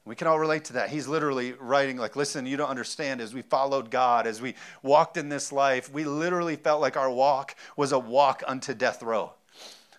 We 0.05 0.15
can 0.15 0.27
all 0.27 0.39
relate 0.39 0.63
to 0.65 0.73
that. 0.73 0.89
He's 0.89 1.09
literally 1.09 1.51
writing, 1.51 1.97
like, 1.97 2.15
listen, 2.15 2.45
you 2.45 2.55
don't 2.55 2.69
understand. 2.69 3.19
As 3.19 3.33
we 3.33 3.41
followed 3.41 3.91
God, 3.91 4.27
as 4.27 4.41
we 4.41 4.55
walked 4.81 5.17
in 5.17 5.27
this 5.27 5.51
life, 5.51 5.91
we 5.91 6.05
literally 6.05 6.55
felt 6.55 6.79
like 6.79 6.95
our 6.95 7.11
walk 7.11 7.53
was 7.75 7.91
a 7.91 7.99
walk 7.99 8.43
unto 8.47 8.73
death 8.73 9.03
row. 9.03 9.33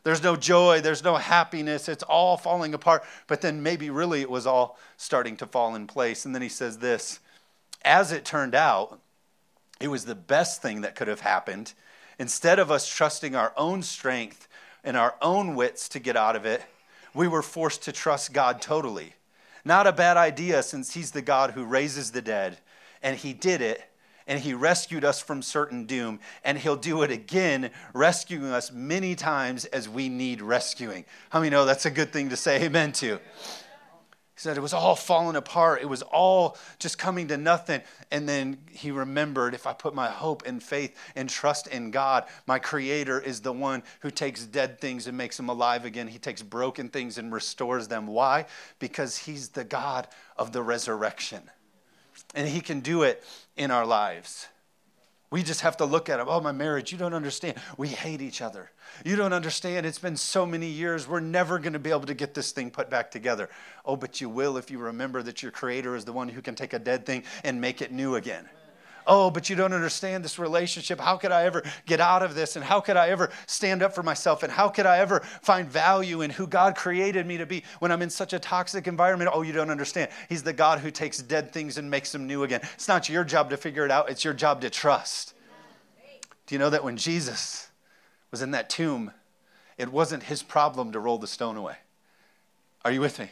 There's 0.04 0.22
no 0.22 0.36
joy, 0.36 0.82
there's 0.82 1.02
no 1.02 1.16
happiness. 1.16 1.88
It's 1.88 2.02
all 2.02 2.36
falling 2.36 2.74
apart. 2.74 3.04
But 3.26 3.40
then 3.40 3.62
maybe 3.62 3.88
really 3.90 4.20
it 4.20 4.30
was 4.30 4.46
all 4.46 4.78
starting 4.98 5.36
to 5.38 5.46
fall 5.46 5.74
in 5.74 5.86
place. 5.86 6.24
And 6.24 6.34
then 6.34 6.42
he 6.42 6.48
says 6.48 6.78
this 6.78 7.20
As 7.84 8.12
it 8.12 8.24
turned 8.24 8.54
out, 8.54 9.00
it 9.80 9.88
was 9.88 10.04
the 10.04 10.14
best 10.14 10.62
thing 10.62 10.82
that 10.82 10.94
could 10.94 11.08
have 11.08 11.20
happened. 11.20 11.72
Instead 12.18 12.58
of 12.58 12.70
us 12.70 12.86
trusting 12.88 13.34
our 13.34 13.52
own 13.56 13.82
strength 13.82 14.46
and 14.84 14.96
our 14.96 15.14
own 15.20 15.56
wits 15.56 15.88
to 15.88 15.98
get 15.98 16.16
out 16.16 16.36
of 16.36 16.44
it, 16.44 16.62
we 17.14 17.26
were 17.26 17.42
forced 17.42 17.82
to 17.84 17.92
trust 17.92 18.32
God 18.32 18.60
totally. 18.60 19.14
Not 19.64 19.86
a 19.86 19.92
bad 19.92 20.18
idea 20.18 20.62
since 20.62 20.92
He's 20.92 21.12
the 21.12 21.22
God 21.22 21.52
who 21.52 21.64
raises 21.64 22.12
the 22.12 22.22
dead, 22.22 22.58
and 23.02 23.16
He 23.16 23.32
did 23.32 23.62
it 23.62 23.82
and 24.26 24.40
he 24.40 24.54
rescued 24.54 25.04
us 25.04 25.20
from 25.20 25.42
certain 25.42 25.84
doom, 25.84 26.20
and 26.44 26.58
he'll 26.58 26.76
do 26.76 27.02
it 27.02 27.10
again, 27.10 27.70
rescuing 27.92 28.46
us 28.46 28.72
many 28.72 29.14
times 29.14 29.64
as 29.66 29.88
we 29.88 30.08
need 30.08 30.40
rescuing. 30.40 31.04
How 31.30 31.40
many 31.40 31.50
know 31.50 31.64
that's 31.64 31.86
a 31.86 31.90
good 31.90 32.12
thing 32.12 32.30
to 32.30 32.36
say 32.36 32.62
amen 32.64 32.92
to? 32.92 33.20
He 34.34 34.40
said 34.40 34.56
it 34.56 34.62
was 34.62 34.74
all 34.74 34.96
falling 34.96 35.36
apart. 35.36 35.82
It 35.82 35.88
was 35.88 36.02
all 36.02 36.56
just 36.80 36.98
coming 36.98 37.28
to 37.28 37.36
nothing. 37.36 37.82
And 38.10 38.28
then 38.28 38.58
he 38.68 38.90
remembered 38.90 39.54
if 39.54 39.64
I 39.64 39.72
put 39.72 39.94
my 39.94 40.08
hope 40.08 40.42
and 40.44 40.60
faith 40.60 40.96
and 41.14 41.28
trust 41.30 41.68
in 41.68 41.92
God, 41.92 42.24
my 42.44 42.58
creator 42.58 43.20
is 43.20 43.42
the 43.42 43.52
one 43.52 43.84
who 44.00 44.10
takes 44.10 44.44
dead 44.44 44.80
things 44.80 45.06
and 45.06 45.16
makes 45.16 45.36
them 45.36 45.48
alive 45.48 45.84
again. 45.84 46.08
He 46.08 46.18
takes 46.18 46.42
broken 46.42 46.88
things 46.88 47.16
and 47.16 47.32
restores 47.32 47.86
them. 47.86 48.08
Why? 48.08 48.46
Because 48.80 49.18
he's 49.18 49.50
the 49.50 49.62
God 49.62 50.08
of 50.36 50.50
the 50.50 50.62
resurrection 50.62 51.48
and 52.34 52.48
He 52.48 52.60
can 52.60 52.80
do 52.80 53.02
it 53.02 53.22
in 53.56 53.70
our 53.70 53.86
lives. 53.86 54.48
We 55.30 55.42
just 55.42 55.62
have 55.62 55.78
to 55.78 55.84
look 55.84 56.08
at 56.08 56.20
it. 56.20 56.26
Oh, 56.28 56.40
my 56.40 56.52
marriage, 56.52 56.92
you 56.92 56.98
don't 56.98 57.12
understand. 57.12 57.56
We 57.76 57.88
hate 57.88 58.22
each 58.22 58.40
other. 58.40 58.70
You 59.04 59.16
don't 59.16 59.32
understand. 59.32 59.84
It's 59.84 59.98
been 59.98 60.16
so 60.16 60.46
many 60.46 60.68
years. 60.68 61.08
We're 61.08 61.18
never 61.18 61.58
going 61.58 61.72
to 61.72 61.80
be 61.80 61.90
able 61.90 62.02
to 62.02 62.14
get 62.14 62.34
this 62.34 62.52
thing 62.52 62.70
put 62.70 62.88
back 62.88 63.10
together. 63.10 63.50
Oh, 63.84 63.96
but 63.96 64.20
you 64.20 64.28
will 64.28 64.56
if 64.58 64.70
you 64.70 64.78
remember 64.78 65.24
that 65.24 65.42
your 65.42 65.50
Creator 65.50 65.96
is 65.96 66.04
the 66.04 66.12
one 66.12 66.28
who 66.28 66.40
can 66.40 66.54
take 66.54 66.72
a 66.72 66.78
dead 66.78 67.04
thing 67.04 67.24
and 67.42 67.60
make 67.60 67.82
it 67.82 67.90
new 67.90 68.14
again. 68.14 68.48
Oh, 69.06 69.30
but 69.30 69.50
you 69.50 69.56
don't 69.56 69.72
understand 69.72 70.24
this 70.24 70.38
relationship. 70.38 71.00
How 71.00 71.16
could 71.16 71.32
I 71.32 71.44
ever 71.44 71.62
get 71.86 72.00
out 72.00 72.22
of 72.22 72.34
this? 72.34 72.56
And 72.56 72.64
how 72.64 72.80
could 72.80 72.96
I 72.96 73.08
ever 73.08 73.30
stand 73.46 73.82
up 73.82 73.94
for 73.94 74.02
myself? 74.02 74.42
And 74.42 74.52
how 74.52 74.68
could 74.68 74.86
I 74.86 74.98
ever 74.98 75.20
find 75.42 75.68
value 75.68 76.22
in 76.22 76.30
who 76.30 76.46
God 76.46 76.74
created 76.74 77.26
me 77.26 77.36
to 77.36 77.46
be 77.46 77.64
when 77.80 77.92
I'm 77.92 78.02
in 78.02 78.10
such 78.10 78.32
a 78.32 78.38
toxic 78.38 78.86
environment? 78.86 79.30
Oh, 79.32 79.42
you 79.42 79.52
don't 79.52 79.70
understand. 79.70 80.10
He's 80.28 80.42
the 80.42 80.52
God 80.52 80.78
who 80.78 80.90
takes 80.90 81.18
dead 81.18 81.52
things 81.52 81.76
and 81.78 81.90
makes 81.90 82.12
them 82.12 82.26
new 82.26 82.44
again. 82.44 82.60
It's 82.74 82.88
not 82.88 83.08
your 83.08 83.24
job 83.24 83.50
to 83.50 83.56
figure 83.56 83.84
it 83.84 83.90
out, 83.90 84.10
it's 84.10 84.24
your 84.24 84.34
job 84.34 84.60
to 84.62 84.70
trust. 84.70 85.34
Do 86.46 86.54
you 86.54 86.58
know 86.58 86.70
that 86.70 86.84
when 86.84 86.96
Jesus 86.96 87.68
was 88.30 88.42
in 88.42 88.50
that 88.52 88.68
tomb, 88.68 89.12
it 89.78 89.90
wasn't 89.90 90.24
his 90.24 90.42
problem 90.42 90.92
to 90.92 91.00
roll 91.00 91.18
the 91.18 91.26
stone 91.26 91.56
away? 91.56 91.76
Are 92.84 92.92
you 92.92 93.00
with 93.00 93.18
me? 93.18 93.30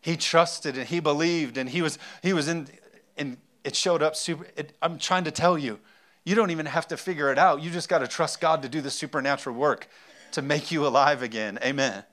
He 0.00 0.16
trusted 0.16 0.76
and 0.76 0.86
he 0.86 1.00
believed 1.00 1.56
and 1.56 1.68
he 1.68 1.80
was 1.80 1.98
he 2.22 2.32
was 2.32 2.48
in 2.48 2.68
in 3.16 3.38
it 3.64 3.76
showed 3.76 4.02
up 4.02 4.16
super. 4.16 4.46
It, 4.56 4.76
I'm 4.82 4.98
trying 4.98 5.24
to 5.24 5.30
tell 5.30 5.56
you, 5.56 5.78
you 6.24 6.34
don't 6.34 6.50
even 6.50 6.66
have 6.66 6.88
to 6.88 6.96
figure 6.96 7.30
it 7.32 7.38
out. 7.38 7.62
You 7.62 7.70
just 7.70 7.88
got 7.88 7.98
to 7.98 8.08
trust 8.08 8.40
God 8.40 8.62
to 8.62 8.68
do 8.68 8.80
the 8.80 8.90
supernatural 8.90 9.56
work 9.56 9.88
to 10.32 10.42
make 10.42 10.70
you 10.70 10.86
alive 10.86 11.22
again. 11.22 11.58
Amen. 11.62 12.04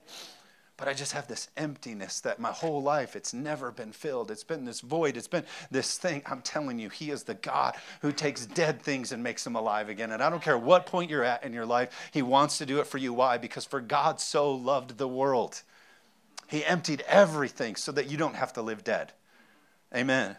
But 0.79 0.88
I 0.88 0.94
just 0.94 1.12
have 1.12 1.27
this 1.27 1.50
emptiness 1.58 2.22
that 2.22 2.39
my 2.39 2.51
whole 2.51 2.82
life 2.82 3.18
it's 3.18 3.34
never 3.34 3.70
been 3.70 3.91
filled. 3.91 4.32
It's 4.32 4.46
been 4.46 4.63
this 4.63 4.79
void. 4.79 5.18
It's 5.18 5.27
been 5.27 5.44
this 5.70 5.98
thing. 5.98 6.24
I'm 6.25 6.41
telling 6.41 6.79
you, 6.79 6.88
He 6.88 7.12
is 7.12 7.24
the 7.24 7.34
God 7.34 7.75
who 8.01 8.13
takes 8.13 8.46
dead 8.46 8.82
things 8.82 9.12
and 9.12 9.22
makes 9.22 9.44
them 9.44 9.58
alive 9.58 9.89
again. 9.89 10.12
And 10.12 10.24
I 10.24 10.29
don't 10.29 10.41
care 10.41 10.58
what 10.58 10.86
point 10.86 11.10
you're 11.10 11.25
at 11.25 11.44
in 11.44 11.51
your 11.51 11.65
life, 11.65 12.10
He 12.13 12.22
wants 12.22 12.60
to 12.60 12.65
do 12.65 12.79
it 12.79 12.88
for 12.88 12.98
you. 12.98 13.12
Why? 13.12 13.38
Because 13.38 13.65
for 13.65 13.82
God 13.82 14.22
so 14.22 14.53
loved 14.53 14.98
the 14.98 15.08
world, 15.08 15.63
He 16.48 16.63
emptied 16.63 17.03
everything 17.08 17.75
so 17.75 17.91
that 17.91 18.10
you 18.10 18.15
don't 18.15 18.36
have 18.36 18.53
to 18.53 18.62
live 18.62 18.84
dead. 18.84 19.12
Amen. 19.94 20.38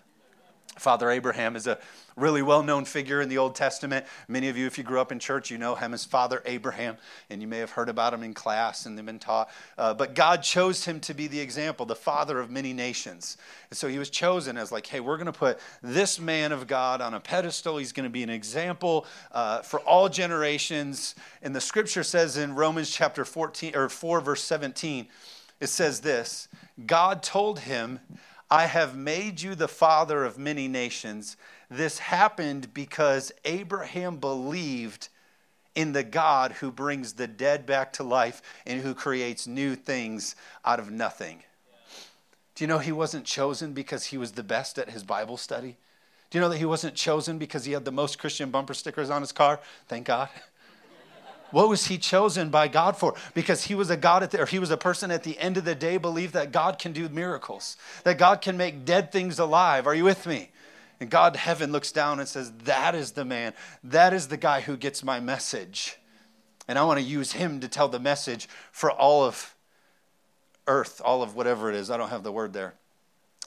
Father 0.78 1.10
Abraham 1.10 1.56
is 1.56 1.66
a 1.66 1.78
really 2.16 2.42
well 2.42 2.62
known 2.62 2.84
figure 2.84 3.20
in 3.20 3.28
the 3.28 3.38
Old 3.38 3.54
Testament. 3.54 4.06
Many 4.28 4.48
of 4.48 4.56
you, 4.56 4.66
if 4.66 4.78
you 4.78 4.84
grew 4.84 5.00
up 5.00 5.10
in 5.10 5.18
church, 5.18 5.50
you 5.50 5.58
know 5.58 5.74
him 5.74 5.92
as 5.92 6.04
Father 6.04 6.42
Abraham, 6.46 6.96
and 7.28 7.42
you 7.42 7.48
may 7.48 7.58
have 7.58 7.70
heard 7.70 7.88
about 7.88 8.14
him 8.14 8.22
in 8.22 8.34
class 8.34 8.86
and 8.86 8.96
they've 8.96 9.04
been 9.04 9.18
taught. 9.18 9.50
Uh, 9.76 9.94
but 9.94 10.14
God 10.14 10.42
chose 10.42 10.84
him 10.84 11.00
to 11.00 11.14
be 11.14 11.26
the 11.26 11.40
example, 11.40 11.86
the 11.86 11.94
father 11.94 12.38
of 12.38 12.50
many 12.50 12.72
nations. 12.72 13.36
And 13.70 13.76
so 13.76 13.88
he 13.88 13.98
was 13.98 14.10
chosen 14.10 14.56
as, 14.56 14.70
like, 14.70 14.86
hey, 14.86 15.00
we're 15.00 15.16
going 15.16 15.26
to 15.26 15.32
put 15.32 15.58
this 15.82 16.20
man 16.20 16.52
of 16.52 16.66
God 16.66 17.00
on 17.00 17.14
a 17.14 17.20
pedestal. 17.20 17.78
He's 17.78 17.92
going 17.92 18.04
to 18.04 18.10
be 18.10 18.22
an 18.22 18.30
example 18.30 19.06
uh, 19.32 19.62
for 19.62 19.80
all 19.80 20.08
generations. 20.08 21.14
And 21.42 21.54
the 21.54 21.60
scripture 21.60 22.04
says 22.04 22.36
in 22.36 22.54
Romans 22.54 22.90
chapter 22.90 23.24
14 23.24 23.74
or 23.74 23.88
4, 23.88 24.20
verse 24.20 24.44
17, 24.44 25.08
it 25.60 25.68
says 25.68 26.00
this 26.00 26.48
God 26.86 27.22
told 27.22 27.60
him, 27.60 28.00
I 28.50 28.66
have 28.66 28.97
made 28.97 29.40
you 29.40 29.54
the 29.54 29.69
father 29.69 30.25
of 30.25 30.38
many 30.38 30.66
nations. 30.66 31.37
This 31.71 31.99
happened 32.00 32.75
because 32.75 33.30
Abraham 33.45 34.16
believed 34.16 35.09
in 35.76 35.92
the 35.92 36.02
God 36.02 36.52
who 36.52 36.73
brings 36.73 37.12
the 37.12 37.28
dead 37.28 37.64
back 37.64 37.92
to 37.95 38.02
life 38.02 38.42
and 38.66 38.80
who 38.80 38.92
creates 38.92 39.47
new 39.47 39.76
things 39.76 40.35
out 40.64 40.80
of 40.80 40.90
nothing. 40.90 41.45
Do 42.57 42.64
you 42.64 42.69
know 42.69 42.78
he 42.78 42.92
wasn't 42.92 43.25
chosen 43.25 43.73
because 43.73 44.07
he 44.07 44.19
was 44.19 44.33
the 44.33 44.42
best 44.42 44.78
at 44.78 44.90
his 44.90 45.04
Bible 45.04 45.37
study? 45.37 45.76
Do 46.28 46.38
you 46.38 46.42
know 46.42 46.49
that 46.49 46.59
he 46.59 46.64
wasn't 46.64 46.95
chosen 46.95 47.38
because 47.38 47.64
he 47.64 47.73
had 47.73 47.85
the 47.85 47.92
most 47.92 48.19
Christian 48.19 48.50
bumper 48.50 48.75
stickers 48.75 49.11
on 49.11 49.23
his 49.23 49.33
car? 49.33 49.61
Thank 49.88 50.07
God. 50.07 50.28
What 51.50 51.69
was 51.69 51.87
he 51.87 51.99
chosen 51.99 52.50
by 52.50 52.69
God 52.69 52.97
for? 52.97 53.14
Because 53.35 53.64
he 53.64 53.75
was 53.75 53.90
a 53.90 53.97
God 53.97 54.23
at 54.23 54.30
the, 54.30 54.42
or 54.42 54.47
he 54.47 54.59
was 54.59 54.71
a 54.71 54.76
person 54.76 55.11
at 55.11 55.23
the 55.23 55.38
end 55.38 55.57
of 55.57 55.64
the 55.64 55.75
day 55.75 55.97
believed 55.97 56.35
that 56.35 56.52
God 56.52 56.78
can 56.78 56.92
do 56.92 57.09
miracles, 57.09 57.76
that 58.04 58.19
God 58.19 58.40
can 58.40 58.57
make 58.57 58.85
dead 58.85 59.11
things 59.11 59.38
alive. 59.38 59.87
Are 59.87 59.95
you 59.95 60.04
with 60.04 60.26
me? 60.26 60.50
And 61.00 61.11
God, 61.11 61.35
heaven, 61.37 61.73
looks 61.73 61.92
down 61.92 62.21
and 62.21 62.28
says, 62.28 62.52
That 62.64 62.95
is 62.95 63.12
the 63.12 63.25
man. 63.25 63.54
That 63.83 64.12
is 64.12 64.28
the 64.28 64.37
guy 64.37 64.61
who 64.61 64.76
gets 64.76 65.02
my 65.02 65.19
message. 65.19 65.97
And 66.69 66.78
I 66.78 66.85
want 66.85 67.00
to 67.00 67.04
use 67.04 67.33
him 67.33 67.61
to 67.61 67.69
tell 67.69 67.88
the 67.88 67.99
message 67.99 68.49
for 68.71 68.90
all 68.90 69.25
of 69.25 69.57
earth, 70.66 71.00
all 71.04 71.23
of 71.23 71.35
whatever 71.35 71.71
it 71.71 71.75
is. 71.75 71.90
I 71.90 71.97
don't 71.97 72.11
have 72.11 72.23
the 72.23 72.30
word 72.30 72.52
there. 72.52 72.75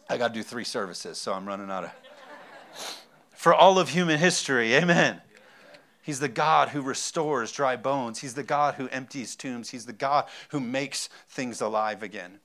I 0.09 0.17
got 0.17 0.29
to 0.29 0.33
do 0.33 0.43
three 0.43 0.65
services, 0.65 1.17
so 1.17 1.31
I'm 1.31 1.47
running 1.47 1.69
out 1.69 1.85
of. 1.85 1.91
for 3.31 3.53
all 3.53 3.79
of 3.79 3.89
human 3.89 4.19
history. 4.19 4.75
Amen. 4.75 5.21
He's 6.03 6.19
the 6.19 6.27
God 6.27 6.69
who 6.69 6.81
restores 6.81 7.51
dry 7.51 7.77
bones. 7.77 8.19
He's 8.19 8.33
the 8.33 8.43
God 8.43 8.75
who 8.75 8.89
empties 8.89 9.35
tombs. 9.35 9.69
He's 9.69 9.85
the 9.85 9.93
God 9.93 10.25
who 10.49 10.59
makes 10.59 11.07
things 11.29 11.61
alive 11.61 12.03
again. 12.03 12.39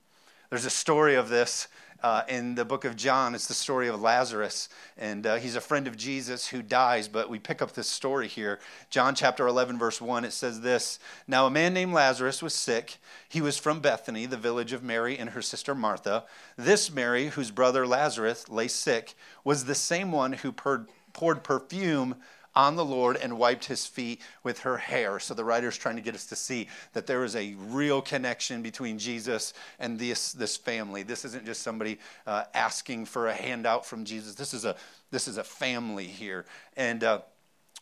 There's 0.49 0.65
a 0.65 0.71
story 0.71 1.17
of 1.17 1.29
this 1.29 1.67
uh, 2.03 2.23
in 2.29 2.55
the 2.55 2.65
book 2.65 2.85
of 2.85 2.95
John. 2.97 3.35
It's 3.35 3.49
the 3.49 3.55
story 3.55 3.89
of 3.89 4.01
Lazarus, 4.01 4.69
and 4.97 5.27
uh, 5.27 5.37
he's 5.37 5.57
a 5.57 5.61
friend 5.61 5.89
of 5.89 5.97
Jesus 5.97 6.47
who 6.47 6.63
dies. 6.63 7.09
But 7.09 7.29
we 7.29 7.41
pick 7.41 7.61
up 7.61 7.73
this 7.73 7.89
story 7.89 8.29
here. 8.29 8.61
John 8.91 9.17
chapter 9.17 9.47
11, 9.47 9.77
verse 9.79 10.01
1, 10.01 10.25
it 10.25 10.33
says 10.33 10.61
this 10.61 11.01
Now 11.27 11.47
a 11.47 11.51
man 11.51 11.75
named 11.75 11.93
Lazarus 11.93 12.43
was 12.43 12.55
sick. 12.55 12.99
He 13.29 13.41
was 13.41 13.59
from 13.59 13.81
Bethany, 13.81 14.27
the 14.27 14.37
village 14.37 14.73
of 14.73 14.83
Mary 14.83 15.19
and 15.19 15.31
her 15.31 15.43
sister 15.43 15.75
Martha. 15.75 16.25
This 16.57 16.91
Mary, 16.93 17.29
whose 17.29 17.51
brother 17.51 17.87
Lazarus 17.87 18.49
lay 18.49 18.69
sick, 18.69 19.15
was 19.43 19.65
the 19.65 19.75
same 19.75 20.13
one 20.13 20.35
who 20.35 20.53
poured, 20.53 20.89
poured 21.13 21.43
perfume 21.43 22.17
on 22.55 22.77
the 22.77 22.85
Lord 22.85 23.17
and 23.17 23.39
wiped 23.39 23.67
his 23.67 23.87
feet 23.87 24.21
with 24.43 24.61
her 24.61 24.77
hair. 24.77 25.19
So 25.19 25.35
the 25.35 25.45
writer's 25.45 25.77
trying 25.77 25.97
to 25.97 26.03
get 26.03 26.15
us 26.15 26.27
to 26.27 26.37
see 26.37 26.69
that 26.93 27.07
there 27.07 27.25
is 27.25 27.37
a 27.37 27.55
real 27.69 28.03
connection 28.03 28.63
between 28.63 28.99
Jesus 28.99 29.55
and 29.79 29.99
this, 29.99 30.33
this 30.33 30.57
family. 30.57 31.03
This 31.03 31.25
isn't 31.25 31.47
just 31.47 31.63
somebody 31.63 31.99
uh, 32.27 32.45
asking 32.55 33.07
for 33.07 33.29
a 33.29 33.35
handout 33.35 33.87
from 33.87 34.05
Jesus. 34.05 34.35
This 34.35 34.55
is 34.55 34.65
a, 34.65 34.77
this 35.11 35.29
is 35.29 35.37
a 35.37 35.45
family 35.45 36.07
here. 36.07 36.45
And 36.77 37.05
uh, 37.05 37.21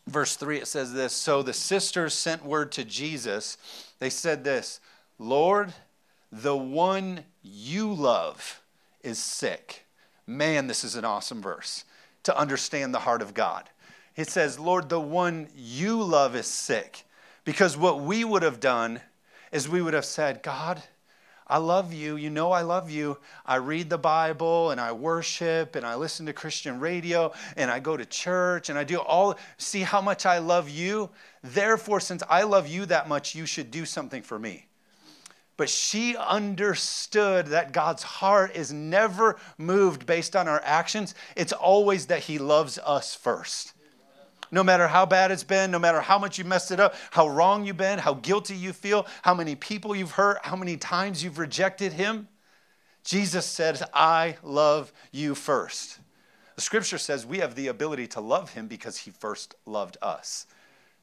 verse 0.07 0.37
3, 0.37 0.59
it 0.59 0.67
says 0.67 0.93
this 0.93 1.13
So 1.13 1.43
the 1.43 1.53
sisters 1.53 2.15
sent 2.15 2.45
word 2.45 2.73
to 2.73 2.85
Jesus. 2.85 3.57
They 3.99 4.11
said 4.11 4.45
this 4.45 4.81
Lord, 5.19 5.73
the 6.31 6.57
one 6.57 7.25
you 7.43 7.93
love 7.93 8.61
is 9.03 9.19
sick. 9.19 9.85
Man, 10.27 10.67
this 10.67 10.83
is 10.83 10.97
an 10.97 11.05
awesome 11.05 11.41
verse 11.41 11.85
to 12.25 12.37
understand 12.37 12.93
the 12.93 12.99
heart 12.99 13.23
of 13.23 13.33
God 13.33 13.69
it 14.17 14.29
says, 14.29 14.59
Lord, 14.59 14.89
the 14.89 15.01
one 15.01 15.49
you 15.55 16.03
love 16.03 16.35
is 16.35 16.47
sick. 16.47 17.05
Because 17.45 17.77
what 17.77 18.01
we 18.01 18.25
would 18.25 18.43
have 18.43 18.61
done 18.61 19.01
is 19.53 19.69
we 19.69 19.83
would 19.83 19.95
have 19.95 20.05
said, 20.05 20.43
God, 20.43 20.83
I 21.47 21.59
love 21.59 21.93
you. 21.93 22.17
You 22.17 22.29
know 22.29 22.51
I 22.51 22.63
love 22.63 22.91
you. 22.91 23.19
I 23.45 23.57
read 23.57 23.89
the 23.89 23.99
Bible 23.99 24.73
and 24.73 24.81
I 24.81 24.91
worship 24.91 25.77
and 25.77 25.87
I 25.87 25.95
listen 25.95 26.27
to 26.27 26.33
Christian 26.33 26.81
radio 26.81 27.33
and 27.57 27.71
I 27.71 27.79
go 27.79 27.97
to 27.97 28.05
church 28.05 28.69
and 28.69 28.77
I 28.77 28.83
do 28.83 28.99
all, 28.99 29.37
see 29.57 29.83
how 29.83 30.01
much 30.01 30.27
I 30.27 30.39
love 30.39 30.69
you. 30.69 31.09
Therefore, 31.45 32.01
since 32.01 32.25
I 32.29 32.43
love 32.43 32.67
you 32.67 32.85
that 32.87 33.09
much, 33.09 33.37
you 33.37 33.47
should 33.47 33.71
do 33.71 33.85
something 33.85 34.23
for 34.23 34.39
me. 34.39 34.67
But 35.57 35.71
she 35.71 36.17
understood 36.17 37.47
that 37.47 37.73
God's 37.73 38.03
heart 38.03 38.57
is 38.57 38.73
never 38.73 39.39
moved 39.57 40.05
based 40.05 40.35
on 40.35 40.49
our 40.49 40.61
actions, 40.65 41.15
it's 41.37 41.53
always 41.53 42.07
that 42.07 42.25
He 42.25 42.39
loves 42.39 42.79
us 42.85 43.15
first. 43.15 43.73
No 44.57 44.65
matter 44.65 44.89
how 44.89 45.05
bad 45.05 45.31
it's 45.31 45.45
been, 45.45 45.71
no 45.71 45.79
matter 45.79 46.01
how 46.01 46.19
much 46.19 46.39
you 46.39 46.45
messed 46.47 46.71
it 46.71 46.81
up, 46.81 46.95
how 47.11 47.29
wrong 47.29 47.67
you've 47.67 47.77
been, 47.77 47.99
how 47.99 48.15
guilty 48.15 48.57
you 48.57 48.73
feel, 48.73 49.07
how 49.21 49.35
many 49.35 49.55
people 49.55 49.95
you've 49.95 50.13
hurt, 50.13 50.39
how 50.47 50.57
many 50.57 50.79
times 50.79 51.23
you've 51.23 51.37
rejected 51.37 51.93
Him, 51.93 52.27
Jesus 53.05 53.45
says, 53.45 53.83
I 53.93 54.39
love 54.43 54.95
you 55.13 55.35
first. 55.35 55.99
The 56.55 56.63
scripture 56.63 56.97
says 56.97 57.27
we 57.27 57.41
have 57.41 57.55
the 57.55 57.67
ability 57.67 58.07
to 58.07 58.23
love 58.23 58.55
Him 58.55 58.67
because 58.67 58.97
He 58.97 59.11
first 59.11 59.55
loved 59.67 59.99
us. 60.01 60.47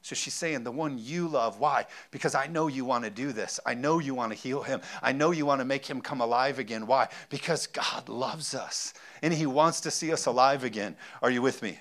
So 0.02 0.16
she's 0.16 0.34
saying, 0.34 0.64
the 0.64 0.72
one 0.72 0.98
you 0.98 1.28
love. 1.28 1.60
Why? 1.60 1.86
Because 2.10 2.34
I 2.34 2.48
know 2.48 2.66
you 2.66 2.84
want 2.84 3.04
to 3.04 3.10
do 3.10 3.30
this. 3.30 3.60
I 3.64 3.74
know 3.74 4.00
you 4.00 4.16
want 4.16 4.32
to 4.32 4.36
heal 4.38 4.64
him. 4.64 4.80
I 5.00 5.12
know 5.12 5.30
you 5.30 5.46
want 5.46 5.60
to 5.60 5.64
make 5.64 5.86
him 5.86 6.00
come 6.00 6.20
alive 6.20 6.58
again. 6.58 6.88
Why? 6.88 7.08
Because 7.30 7.68
God 7.68 8.08
loves 8.08 8.52
us 8.54 8.92
and 9.22 9.32
he 9.32 9.46
wants 9.46 9.80
to 9.82 9.92
see 9.92 10.12
us 10.12 10.26
alive 10.26 10.62
again. 10.64 10.96
Are 11.22 11.30
you 11.30 11.40
with 11.40 11.62
me? 11.62 11.78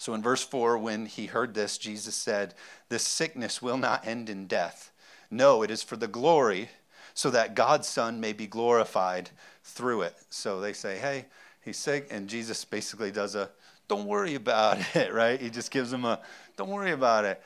So 0.00 0.14
in 0.14 0.22
verse 0.22 0.42
4, 0.42 0.78
when 0.78 1.04
he 1.04 1.26
heard 1.26 1.52
this, 1.52 1.76
Jesus 1.76 2.14
said, 2.14 2.54
This 2.88 3.02
sickness 3.02 3.60
will 3.60 3.76
not 3.76 4.06
end 4.06 4.30
in 4.30 4.46
death. 4.46 4.92
No, 5.30 5.62
it 5.62 5.70
is 5.70 5.82
for 5.82 5.96
the 5.96 6.08
glory, 6.08 6.70
so 7.12 7.28
that 7.28 7.54
God's 7.54 7.86
Son 7.86 8.18
may 8.18 8.32
be 8.32 8.46
glorified 8.46 9.28
through 9.62 10.00
it. 10.02 10.16
So 10.30 10.58
they 10.58 10.72
say, 10.72 10.96
Hey, 10.96 11.26
he's 11.60 11.76
sick. 11.76 12.08
And 12.10 12.30
Jesus 12.30 12.64
basically 12.64 13.10
does 13.10 13.34
a, 13.34 13.50
Don't 13.88 14.06
worry 14.06 14.36
about 14.36 14.78
it, 14.96 15.12
right? 15.12 15.38
He 15.38 15.50
just 15.50 15.70
gives 15.70 15.90
them 15.90 16.06
a, 16.06 16.18
Don't 16.56 16.70
worry 16.70 16.92
about 16.92 17.26
it. 17.26 17.42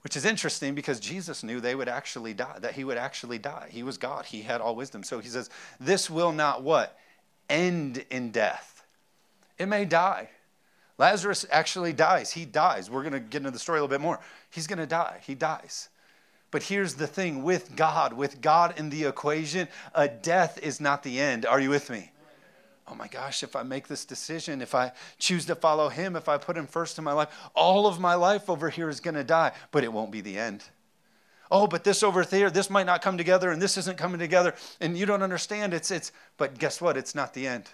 Which 0.00 0.16
is 0.16 0.24
interesting 0.24 0.74
because 0.74 0.98
Jesus 0.98 1.44
knew 1.44 1.60
they 1.60 1.76
would 1.76 1.88
actually 1.88 2.34
die, 2.34 2.58
that 2.62 2.74
he 2.74 2.82
would 2.82 2.98
actually 2.98 3.38
die. 3.38 3.68
He 3.70 3.84
was 3.84 3.96
God, 3.96 4.24
he 4.24 4.42
had 4.42 4.60
all 4.60 4.74
wisdom. 4.74 5.04
So 5.04 5.20
he 5.20 5.28
says, 5.28 5.50
This 5.78 6.10
will 6.10 6.32
not 6.32 6.64
what? 6.64 6.98
End 7.48 8.04
in 8.10 8.32
death. 8.32 8.84
It 9.56 9.66
may 9.66 9.84
die. 9.84 10.30
Lazarus 10.98 11.46
actually 11.50 11.92
dies. 11.92 12.32
He 12.32 12.44
dies. 12.44 12.90
We're 12.90 13.02
going 13.02 13.12
to 13.12 13.20
get 13.20 13.38
into 13.38 13.50
the 13.50 13.58
story 13.58 13.78
a 13.78 13.82
little 13.82 13.96
bit 13.96 14.02
more. 14.02 14.20
He's 14.50 14.66
going 14.66 14.78
to 14.78 14.86
die. 14.86 15.20
He 15.26 15.34
dies. 15.34 15.88
But 16.50 16.62
here's 16.62 16.94
the 16.94 17.06
thing 17.06 17.42
with 17.42 17.74
God, 17.76 18.12
with 18.12 18.40
God 18.42 18.78
in 18.78 18.90
the 18.90 19.04
equation, 19.04 19.68
a 19.94 20.06
death 20.06 20.58
is 20.62 20.80
not 20.80 21.02
the 21.02 21.18
end. 21.18 21.46
Are 21.46 21.60
you 21.60 21.70
with 21.70 21.88
me? 21.88 22.12
Oh 22.86 22.94
my 22.94 23.08
gosh, 23.08 23.42
if 23.42 23.56
I 23.56 23.62
make 23.62 23.88
this 23.88 24.04
decision, 24.04 24.60
if 24.60 24.74
I 24.74 24.92
choose 25.18 25.46
to 25.46 25.54
follow 25.54 25.88
Him, 25.88 26.14
if 26.14 26.28
I 26.28 26.36
put 26.36 26.58
Him 26.58 26.66
first 26.66 26.98
in 26.98 27.04
my 27.04 27.12
life, 27.12 27.28
all 27.54 27.86
of 27.86 27.98
my 27.98 28.14
life 28.14 28.50
over 28.50 28.68
here 28.68 28.90
is 28.90 29.00
going 29.00 29.14
to 29.14 29.24
die, 29.24 29.52
but 29.70 29.82
it 29.82 29.92
won't 29.92 30.10
be 30.10 30.20
the 30.20 30.38
end. 30.38 30.64
Oh, 31.50 31.66
but 31.66 31.84
this 31.84 32.02
over 32.02 32.24
there, 32.24 32.50
this 32.50 32.68
might 32.68 32.86
not 32.86 33.00
come 33.02 33.16
together, 33.16 33.50
and 33.50 33.62
this 33.62 33.78
isn't 33.78 33.96
coming 33.96 34.18
together, 34.18 34.54
and 34.80 34.96
you 34.96 35.06
don't 35.06 35.22
understand. 35.22 35.72
It's, 35.72 35.90
it's, 35.90 36.12
but 36.36 36.58
guess 36.58 36.80
what? 36.80 36.96
It's 36.96 37.14
not 37.14 37.32
the 37.32 37.46
end. 37.46 37.70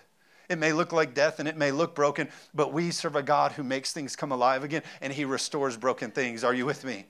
It 0.49 0.59
may 0.59 0.73
look 0.73 0.93
like 0.93 1.15
death 1.15 1.41
and 1.41 1.49
it 1.49 1.57
may 1.57 1.71
look 1.73 1.95
broken, 1.95 2.29
but 2.55 2.73
we 2.73 2.91
serve 2.91 3.17
a 3.17 3.23
God 3.23 3.53
who 3.53 3.63
makes 3.63 3.93
things 3.93 4.17
come 4.17 4.33
alive 4.33 4.65
again 4.65 4.83
and 5.01 5.13
he 5.13 5.25
restores 5.25 5.77
broken 5.77 6.11
things. 6.11 6.43
Are 6.43 6.55
you 6.55 6.65
with 6.65 6.85
me? 6.85 7.05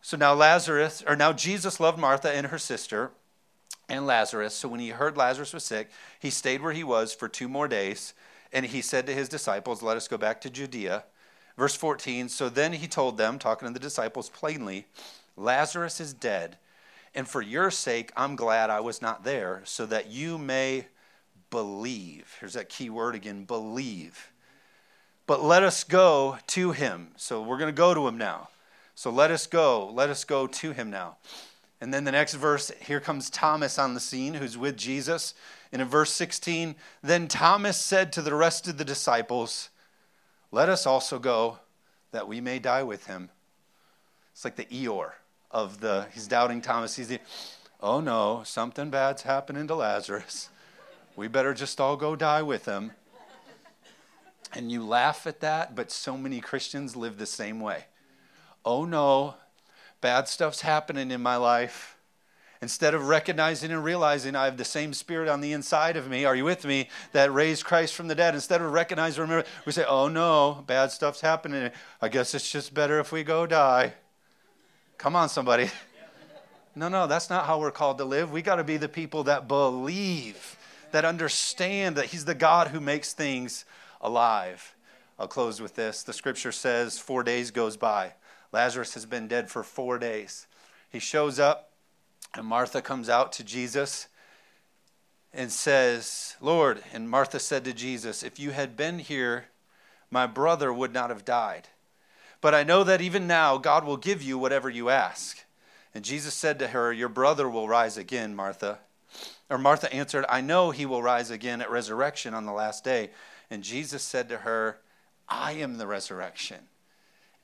So 0.00 0.16
now 0.16 0.34
Lazarus, 0.34 1.02
or 1.06 1.16
now 1.16 1.32
Jesus 1.32 1.80
loved 1.80 1.98
Martha 1.98 2.30
and 2.30 2.48
her 2.48 2.58
sister 2.58 3.10
and 3.88 4.06
Lazarus. 4.06 4.54
So 4.54 4.68
when 4.68 4.80
he 4.80 4.90
heard 4.90 5.16
Lazarus 5.16 5.52
was 5.52 5.64
sick, 5.64 5.90
he 6.20 6.30
stayed 6.30 6.62
where 6.62 6.72
he 6.72 6.84
was 6.84 7.14
for 7.14 7.28
two 7.28 7.48
more 7.48 7.68
days. 7.68 8.14
And 8.52 8.66
he 8.66 8.82
said 8.82 9.06
to 9.06 9.14
his 9.14 9.28
disciples, 9.28 9.82
Let 9.82 9.96
us 9.96 10.06
go 10.06 10.16
back 10.16 10.40
to 10.42 10.50
Judea. 10.50 11.04
Verse 11.56 11.74
14 11.74 12.28
So 12.28 12.48
then 12.48 12.74
he 12.74 12.86
told 12.86 13.16
them, 13.16 13.38
talking 13.38 13.66
to 13.66 13.74
the 13.74 13.80
disciples 13.80 14.28
plainly, 14.28 14.86
Lazarus 15.36 16.00
is 16.00 16.12
dead. 16.12 16.58
And 17.14 17.28
for 17.28 17.42
your 17.42 17.70
sake, 17.70 18.12
I'm 18.16 18.36
glad 18.36 18.70
I 18.70 18.80
was 18.80 19.00
not 19.00 19.24
there, 19.24 19.62
so 19.64 19.86
that 19.86 20.10
you 20.10 20.36
may 20.36 20.86
believe. 21.54 22.36
Here's 22.40 22.54
that 22.54 22.68
key 22.68 22.90
word 22.90 23.14
again 23.14 23.44
believe. 23.44 24.32
But 25.24 25.40
let 25.40 25.62
us 25.62 25.84
go 25.84 26.38
to 26.48 26.72
him. 26.72 27.12
So 27.16 27.40
we're 27.40 27.58
going 27.58 27.72
to 27.72 27.76
go 27.76 27.94
to 27.94 28.08
him 28.08 28.18
now. 28.18 28.48
So 28.96 29.08
let 29.08 29.30
us 29.30 29.46
go. 29.46 29.88
Let 29.88 30.10
us 30.10 30.24
go 30.24 30.48
to 30.48 30.72
him 30.72 30.90
now. 30.90 31.16
And 31.80 31.94
then 31.94 32.02
the 32.02 32.10
next 32.10 32.34
verse, 32.34 32.72
here 32.80 32.98
comes 32.98 33.30
Thomas 33.30 33.78
on 33.78 33.94
the 33.94 34.00
scene 34.00 34.34
who's 34.34 34.58
with 34.58 34.76
Jesus. 34.76 35.32
And 35.70 35.80
in 35.80 35.86
verse 35.86 36.10
16, 36.10 36.74
then 37.04 37.28
Thomas 37.28 37.76
said 37.76 38.12
to 38.14 38.22
the 38.22 38.34
rest 38.34 38.66
of 38.66 38.76
the 38.76 38.84
disciples, 38.84 39.70
Let 40.50 40.68
us 40.68 40.86
also 40.88 41.20
go 41.20 41.60
that 42.10 42.26
we 42.26 42.40
may 42.40 42.58
die 42.58 42.82
with 42.82 43.06
him. 43.06 43.30
It's 44.32 44.44
like 44.44 44.56
the 44.56 44.64
Eeyore 44.64 45.12
of 45.52 45.78
the, 45.78 46.08
he's 46.12 46.26
doubting 46.26 46.60
Thomas. 46.60 46.96
He's 46.96 47.08
the, 47.08 47.20
oh 47.80 48.00
no, 48.00 48.42
something 48.44 48.90
bad's 48.90 49.22
happening 49.22 49.68
to 49.68 49.76
Lazarus. 49.76 50.48
We 51.16 51.28
better 51.28 51.54
just 51.54 51.80
all 51.80 51.96
go 51.96 52.16
die 52.16 52.42
with 52.42 52.64
him. 52.64 52.92
And 54.52 54.70
you 54.70 54.84
laugh 54.84 55.26
at 55.26 55.40
that, 55.40 55.74
but 55.74 55.90
so 55.90 56.16
many 56.16 56.40
Christians 56.40 56.96
live 56.96 57.18
the 57.18 57.26
same 57.26 57.60
way. 57.60 57.84
Oh 58.64 58.84
no, 58.84 59.34
bad 60.00 60.28
stuff's 60.28 60.60
happening 60.60 61.10
in 61.10 61.20
my 61.22 61.36
life. 61.36 61.96
Instead 62.62 62.94
of 62.94 63.08
recognizing 63.08 63.70
and 63.72 63.84
realizing 63.84 64.34
I 64.34 64.46
have 64.46 64.56
the 64.56 64.64
same 64.64 64.94
spirit 64.94 65.28
on 65.28 65.40
the 65.40 65.52
inside 65.52 65.96
of 65.96 66.08
me, 66.08 66.24
are 66.24 66.34
you 66.34 66.44
with 66.44 66.64
me, 66.64 66.88
that 67.12 67.32
raised 67.32 67.64
Christ 67.64 67.94
from 67.94 68.08
the 68.08 68.14
dead, 68.14 68.34
instead 68.34 68.62
of 68.62 68.72
recognizing, 68.72 69.20
remember, 69.20 69.46
we 69.66 69.72
say, 69.72 69.84
oh 69.86 70.08
no, 70.08 70.64
bad 70.66 70.90
stuff's 70.90 71.20
happening. 71.20 71.70
I 72.00 72.08
guess 72.08 72.32
it's 72.32 72.50
just 72.50 72.72
better 72.72 73.00
if 73.00 73.12
we 73.12 73.22
go 73.22 73.44
die. 73.44 73.92
Come 74.98 75.16
on, 75.16 75.28
somebody. 75.28 75.70
No, 76.76 76.88
no, 76.88 77.06
that's 77.06 77.30
not 77.30 77.46
how 77.46 77.60
we're 77.60 77.70
called 77.70 77.98
to 77.98 78.04
live. 78.04 78.32
We 78.32 78.42
got 78.42 78.56
to 78.56 78.64
be 78.64 78.78
the 78.78 78.88
people 78.88 79.22
that 79.24 79.46
believe 79.46 80.56
that 80.94 81.04
understand 81.04 81.96
that 81.96 82.06
He's 82.06 82.24
the 82.24 82.36
God 82.36 82.68
who 82.68 82.78
makes 82.78 83.12
things 83.12 83.64
alive. 84.00 84.76
I'll 85.18 85.26
close 85.26 85.60
with 85.60 85.74
this. 85.74 86.04
The 86.04 86.12
scripture 86.12 86.52
says 86.52 87.00
four 87.00 87.24
days 87.24 87.50
goes 87.50 87.76
by. 87.76 88.12
Lazarus 88.52 88.94
has 88.94 89.04
been 89.04 89.26
dead 89.26 89.50
for 89.50 89.64
four 89.64 89.98
days. 89.98 90.46
He 90.88 91.00
shows 91.00 91.40
up, 91.40 91.72
and 92.36 92.46
Martha 92.46 92.80
comes 92.80 93.08
out 93.08 93.32
to 93.32 93.42
Jesus 93.42 94.06
and 95.32 95.50
says, 95.50 96.36
Lord, 96.40 96.80
and 96.92 97.10
Martha 97.10 97.40
said 97.40 97.64
to 97.64 97.72
Jesus, 97.72 98.22
If 98.22 98.38
you 98.38 98.52
had 98.52 98.76
been 98.76 99.00
here, 99.00 99.46
my 100.12 100.28
brother 100.28 100.72
would 100.72 100.92
not 100.92 101.10
have 101.10 101.24
died. 101.24 101.66
But 102.40 102.54
I 102.54 102.62
know 102.62 102.84
that 102.84 103.00
even 103.00 103.26
now 103.26 103.58
God 103.58 103.84
will 103.84 103.96
give 103.96 104.22
you 104.22 104.38
whatever 104.38 104.70
you 104.70 104.90
ask. 104.90 105.44
And 105.92 106.04
Jesus 106.04 106.34
said 106.34 106.60
to 106.60 106.68
her, 106.68 106.92
Your 106.92 107.08
brother 107.08 107.48
will 107.48 107.66
rise 107.66 107.96
again, 107.96 108.36
Martha. 108.36 108.78
Or 109.54 109.58
Martha 109.58 109.94
answered, 109.94 110.24
I 110.28 110.40
know 110.40 110.72
he 110.72 110.84
will 110.84 111.00
rise 111.00 111.30
again 111.30 111.60
at 111.60 111.70
resurrection 111.70 112.34
on 112.34 112.44
the 112.44 112.50
last 112.50 112.82
day. 112.82 113.10
And 113.48 113.62
Jesus 113.62 114.02
said 114.02 114.28
to 114.28 114.38
her, 114.38 114.80
I 115.28 115.52
am 115.52 115.78
the 115.78 115.86
resurrection 115.86 116.58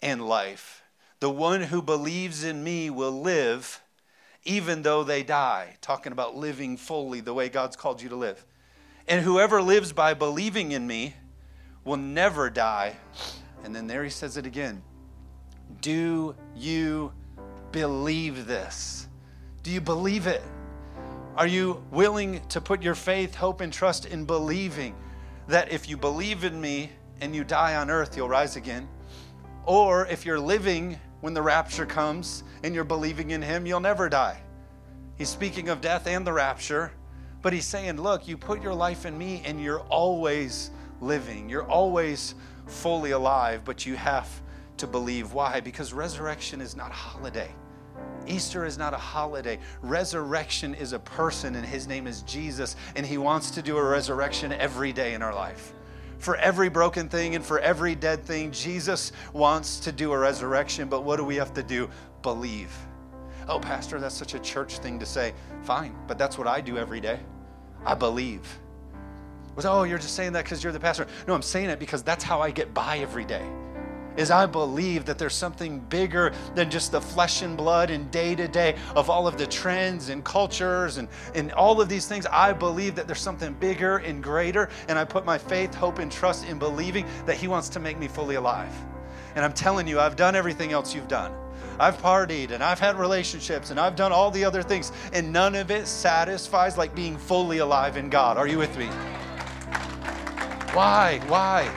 and 0.03 0.27
life. 0.27 0.83
The 1.21 1.31
one 1.31 1.63
who 1.63 1.81
believes 1.81 2.43
in 2.43 2.65
me 2.65 2.91
will 2.91 3.23
live 3.23 3.81
even 4.43 4.83
though 4.83 5.05
they 5.05 5.23
die. 5.23 5.77
Talking 5.83 6.11
about 6.11 6.35
living 6.35 6.77
fully 6.77 7.21
the 7.21 7.33
way 7.33 7.49
God's 7.49 7.77
called 7.77 8.03
you 8.03 8.09
to 8.09 8.17
live. 8.17 8.45
And 9.07 9.25
whoever 9.25 9.63
lives 9.63 9.93
by 9.93 10.15
believing 10.15 10.73
in 10.73 10.89
me 10.89 11.15
will 11.85 11.97
never 11.97 12.51
die. 12.51 12.97
And 13.63 13.73
then 13.73 13.87
there 13.87 14.03
he 14.03 14.11
says 14.11 14.37
it 14.37 14.47
again. 14.47 14.83
Do 15.81 16.35
you 16.57 17.13
believe 17.71 18.49
this? 18.49 19.07
Do 19.63 19.71
you 19.71 19.81
believe 19.81 20.27
it? 20.27 20.43
Are 21.37 21.47
you 21.47 21.83
willing 21.91 22.41
to 22.49 22.61
put 22.61 22.83
your 22.83 22.97
faith, 22.97 23.35
hope, 23.35 23.61
and 23.61 23.73
trust 23.73 24.05
in 24.05 24.25
believing 24.25 24.95
that 25.47 25.73
if 25.73 25.89
you 25.89 25.97
believe 25.97 26.45
in 26.45 26.61
me 26.61 26.91
and 27.21 27.35
you 27.35 27.45
die 27.45 27.77
on 27.77 27.89
earth, 27.89 28.17
you'll 28.17 28.29
rise 28.29 28.57
again? 28.57 28.89
Or 29.65 30.07
if 30.09 30.27
you're 30.27 30.41
living 30.41 30.99
when 31.21 31.33
the 31.33 31.43
rapture 31.43 31.87
comes 31.87 32.43
and 32.65 32.75
you're 32.75 32.85
believing 32.85 33.31
in 33.31 33.43
him, 33.43 33.65
you'll 33.65 33.81
never 33.81 34.09
die. 34.09 34.43
He's 35.17 35.29
speaking 35.29 35.69
of 35.69 35.81
death 35.81 36.07
and 36.07 36.27
the 36.27 36.33
rapture, 36.33 36.93
but 37.43 37.53
he's 37.53 37.67
saying, 37.67 38.01
Look, 38.01 38.27
you 38.27 38.37
put 38.37 38.63
your 38.63 38.75
life 38.75 39.07
in 39.07 39.17
me 39.17 39.43
and 39.45 39.63
you're 39.63 39.81
always 39.83 40.71
living. 41.01 41.49
You're 41.49 41.69
always 41.69 42.35
fully 42.67 43.13
alive, 43.13 43.65
but 43.65 43.87
you 43.87 43.95
have 43.95 44.29
to 44.79 44.87
believe. 44.87 45.33
Why? 45.33 45.61
Because 45.61 45.93
resurrection 45.93 46.61
is 46.61 46.75
not 46.75 46.91
a 46.91 46.95
holiday. 46.95 47.55
Easter 48.27 48.65
is 48.65 48.79
not 48.79 48.95
a 48.95 48.99
holiday. 48.99 49.59
Resurrection 49.83 50.75
is 50.75 50.93
a 50.93 50.99
person, 50.99 51.57
and 51.57 51.67
his 51.67 51.87
name 51.87 52.07
is 52.07 52.23
Jesus, 52.23 52.77
and 52.97 53.05
he 53.05 53.19
wants 53.19 53.51
to 53.53 53.63
do 53.63 53.77
a 53.77 53.83
resurrection 53.83 54.53
every 54.53 54.93
day 54.93 55.15
in 55.15 55.23
our 55.23 55.35
life. 55.35 55.75
For 56.19 56.37
every 56.37 56.69
broken 56.69 57.09
thing 57.09 57.35
and 57.35 57.45
for 57.45 57.59
every 57.61 57.95
dead 57.95 58.25
thing, 58.25 58.53
Jesus 58.53 59.13
wants 59.33 59.81
to 59.81 59.93
do 59.93 60.13
a 60.13 60.19
resurrection, 60.19 60.89
but 60.89 61.03
what 61.03 61.17
do 61.17 61.25
we 61.25 61.37
have 61.37 61.55
to 61.55 61.63
do? 61.63 61.89
Believe. 62.23 62.77
Oh, 63.49 63.59
Pastor, 63.59 63.99
that's 63.99 64.15
such 64.15 64.35
a 64.35 64.39
church 64.39 64.79
thing 64.79 64.99
to 64.99 65.07
say. 65.07 65.33
Fine, 65.63 65.95
but 66.07 66.19
that's 66.19 66.37
what 66.37 66.47
I 66.47 66.61
do 66.61 66.77
every 66.77 67.01
day. 67.01 67.19
I 67.85 67.95
believe. 67.95 68.47
Was 69.57 69.65
oh, 69.65 69.83
you're 69.85 69.99
just 69.99 70.15
saying 70.15 70.33
that 70.35 70.45
because 70.45 70.63
you're 70.63 70.73
the 70.73 70.79
pastor. 70.79 71.07
No, 71.27 71.35
I'm 71.35 71.43
saying 71.43 71.71
it 71.71 71.79
because 71.79 72.03
that's 72.03 72.23
how 72.23 72.41
I 72.41 72.51
get 72.51 72.73
by 72.75 72.99
every 72.99 73.25
day 73.25 73.43
is 74.17 74.31
I 74.31 74.47
believe 74.47 75.05
that 75.07 75.19
there's 75.19 75.35
something 75.35 75.81
bigger 75.81 76.33
than 76.55 76.71
just 76.71 76.93
the 76.93 77.01
flesh 77.01 77.43
and 77.43 77.57
blood 77.57 77.91
and 77.91 78.11
day 78.11 78.35
to 78.35 78.49
day 78.49 78.77
of 78.95 79.11
all 79.11 79.27
of 79.27 79.39
the 79.39 79.47
trends 79.47 80.09
and 80.09 80.25
cultures 80.25 80.97
and, 80.97 81.09
and 81.35 81.53
all 81.53 81.81
of 81.81 81.89
these 81.89 82.07
things. 82.07 82.27
I 82.27 82.53
believe 82.53 82.95
that 82.97 83.07
there's 83.07 83.21
something 83.21 83.55
bigger 83.55 83.99
and 83.99 84.23
greater, 84.23 84.69
and 84.89 84.99
I 84.99 85.05
put 85.05 85.25
my 85.25 85.39
faith, 85.39 85.75
hope, 85.75 85.99
and 85.99 86.11
trust 86.11 86.47
in 86.47 86.59
believing 86.59 87.07
that 87.27 87.37
He 87.37 87.49
wants 87.49 87.69
to 87.71 87.81
make 87.81 87.99
me 87.99 88.09
fully 88.09 88.35
alive. 88.35 88.73
And 89.35 89.45
I'm 89.45 89.53
telling 89.53 89.87
you, 89.87 90.01
I've 90.01 90.17
done 90.17 90.35
everything 90.35 90.73
else 90.73 90.95
you've 90.95 91.09
done. 91.09 91.33
I've 91.79 91.97
partied 91.97 92.51
and 92.51 92.63
I've 92.63 92.79
had 92.79 92.99
relationships 92.99 93.71
and 93.71 93.81
I've 93.81 93.97
done 93.97 94.13
all 94.13 94.31
the 94.31 94.45
other 94.45 94.63
things, 94.63 94.93
and 95.13 95.33
none 95.33 95.55
of 95.55 95.71
it 95.71 95.87
satisfies 95.87 96.77
like 96.77 96.95
being 96.95 97.17
fully 97.17 97.59
alive 97.59 97.97
in 97.97 98.11
God. 98.11 98.37
Are 98.37 98.47
you 98.47 98.59
with 98.59 98.77
me? 98.77 98.87
Why? 100.75 101.21
Why? 101.27 101.71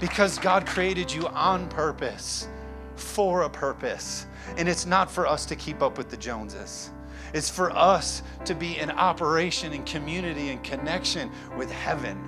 Because 0.00 0.38
God 0.38 0.66
created 0.66 1.12
you 1.12 1.28
on 1.28 1.68
purpose, 1.68 2.48
for 2.96 3.42
a 3.42 3.50
purpose. 3.50 4.26
And 4.56 4.68
it's 4.68 4.86
not 4.86 5.10
for 5.10 5.26
us 5.26 5.44
to 5.46 5.56
keep 5.56 5.82
up 5.82 5.98
with 5.98 6.08
the 6.08 6.16
Joneses. 6.16 6.90
It's 7.32 7.50
for 7.50 7.70
us 7.70 8.22
to 8.46 8.54
be 8.54 8.78
in 8.78 8.90
operation 8.90 9.72
and 9.72 9.86
community 9.86 10.48
and 10.48 10.64
connection 10.64 11.30
with 11.56 11.70
heaven. 11.70 12.18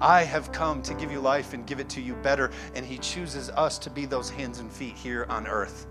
I 0.00 0.22
have 0.22 0.50
come 0.50 0.82
to 0.82 0.94
give 0.94 1.12
you 1.12 1.20
life 1.20 1.52
and 1.52 1.66
give 1.66 1.78
it 1.78 1.88
to 1.90 2.00
you 2.00 2.14
better, 2.14 2.50
and 2.74 2.84
He 2.84 2.98
chooses 2.98 3.50
us 3.50 3.78
to 3.78 3.90
be 3.90 4.06
those 4.06 4.30
hands 4.30 4.58
and 4.58 4.72
feet 4.72 4.96
here 4.96 5.26
on 5.28 5.46
earth. 5.46 5.86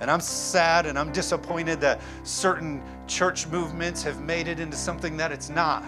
And 0.00 0.10
I'm 0.10 0.20
sad 0.20 0.86
and 0.86 0.98
I'm 0.98 1.12
disappointed 1.12 1.80
that 1.80 2.00
certain 2.22 2.82
church 3.06 3.46
movements 3.48 4.02
have 4.02 4.20
made 4.20 4.46
it 4.46 4.60
into 4.60 4.76
something 4.76 5.16
that 5.16 5.32
it's 5.32 5.48
not. 5.48 5.84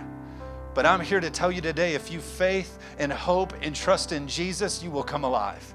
But 0.74 0.86
I'm 0.86 1.00
here 1.00 1.20
to 1.20 1.30
tell 1.30 1.50
you 1.50 1.60
today 1.60 1.94
if 1.94 2.12
you 2.12 2.20
faith 2.20 2.78
and 2.98 3.12
hope 3.12 3.52
and 3.62 3.74
trust 3.74 4.12
in 4.12 4.28
Jesus, 4.28 4.82
you 4.82 4.90
will 4.90 5.02
come 5.02 5.24
alive. 5.24 5.74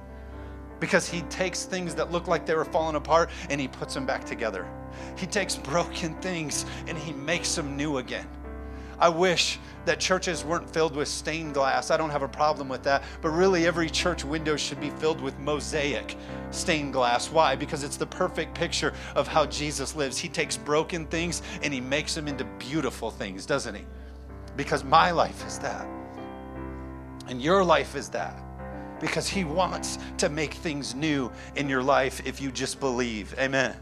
Because 0.79 1.08
he 1.10 1.21
takes 1.23 1.63
things 1.63 1.95
that 1.95 2.12
look 2.12 2.27
like 2.27 2.45
they 2.45 2.55
were 2.55 2.65
falling 2.65 2.95
apart 2.95 3.29
and 3.49 3.60
he 3.60 3.67
puts 3.67 3.93
them 3.93 4.05
back 4.05 4.25
together. 4.25 4.67
He 5.17 5.25
takes 5.25 5.55
broken 5.55 6.15
things 6.15 6.65
and 6.88 6.97
he 6.97 7.13
makes 7.13 7.55
them 7.55 7.75
new 7.75 7.97
again. 7.97 8.27
I 8.97 9.10
wish 9.10 9.60
that 9.84 9.99
churches 9.99 10.45
weren't 10.45 10.69
filled 10.69 10.95
with 10.95 11.10
stained 11.10 11.53
glass. 11.53 11.91
I 11.91 11.97
don't 11.97 12.10
have 12.10 12.23
a 12.23 12.29
problem 12.29 12.69
with 12.69 12.84
that. 12.84 13.03
But 13.21 13.31
really, 13.31 13.67
every 13.67 13.89
church 13.89 14.23
window 14.23 14.55
should 14.55 14.79
be 14.79 14.89
filled 14.91 15.19
with 15.19 15.38
mosaic 15.38 16.15
stained 16.51 16.93
glass. 16.93 17.29
Why? 17.29 17.58
Because 17.58 17.84
it's 17.84 17.97
the 17.97 18.05
perfect 18.05 18.55
picture 18.55 18.93
of 19.15 19.27
how 19.27 19.45
Jesus 19.47 19.95
lives. 19.95 20.17
He 20.17 20.29
takes 20.29 20.55
broken 20.55 21.05
things 21.08 21.41
and 21.62 21.73
he 21.73 21.81
makes 21.81 22.15
them 22.15 22.29
into 22.29 22.45
beautiful 22.58 23.12
things, 23.12 23.45
doesn't 23.45 23.75
he? 23.75 23.84
Because 24.56 24.84
my 24.84 25.12
life 25.12 25.46
is 25.46 25.60
that. 25.60 25.88
And 27.28 27.41
your 27.41 27.63
life 27.63 27.96
is 27.96 28.10
that. 28.10 28.41
Because 29.02 29.28
he 29.28 29.44
wants 29.44 29.98
to 30.18 30.30
make 30.30 30.54
things 30.54 30.96
new 30.96 31.32
in 31.56 31.68
your 31.68 31.84
life 31.84 32.26
if 32.26 32.41
you 32.41 32.52
just 32.52 32.80
believe. 32.80 33.36
Amen. 33.38 33.76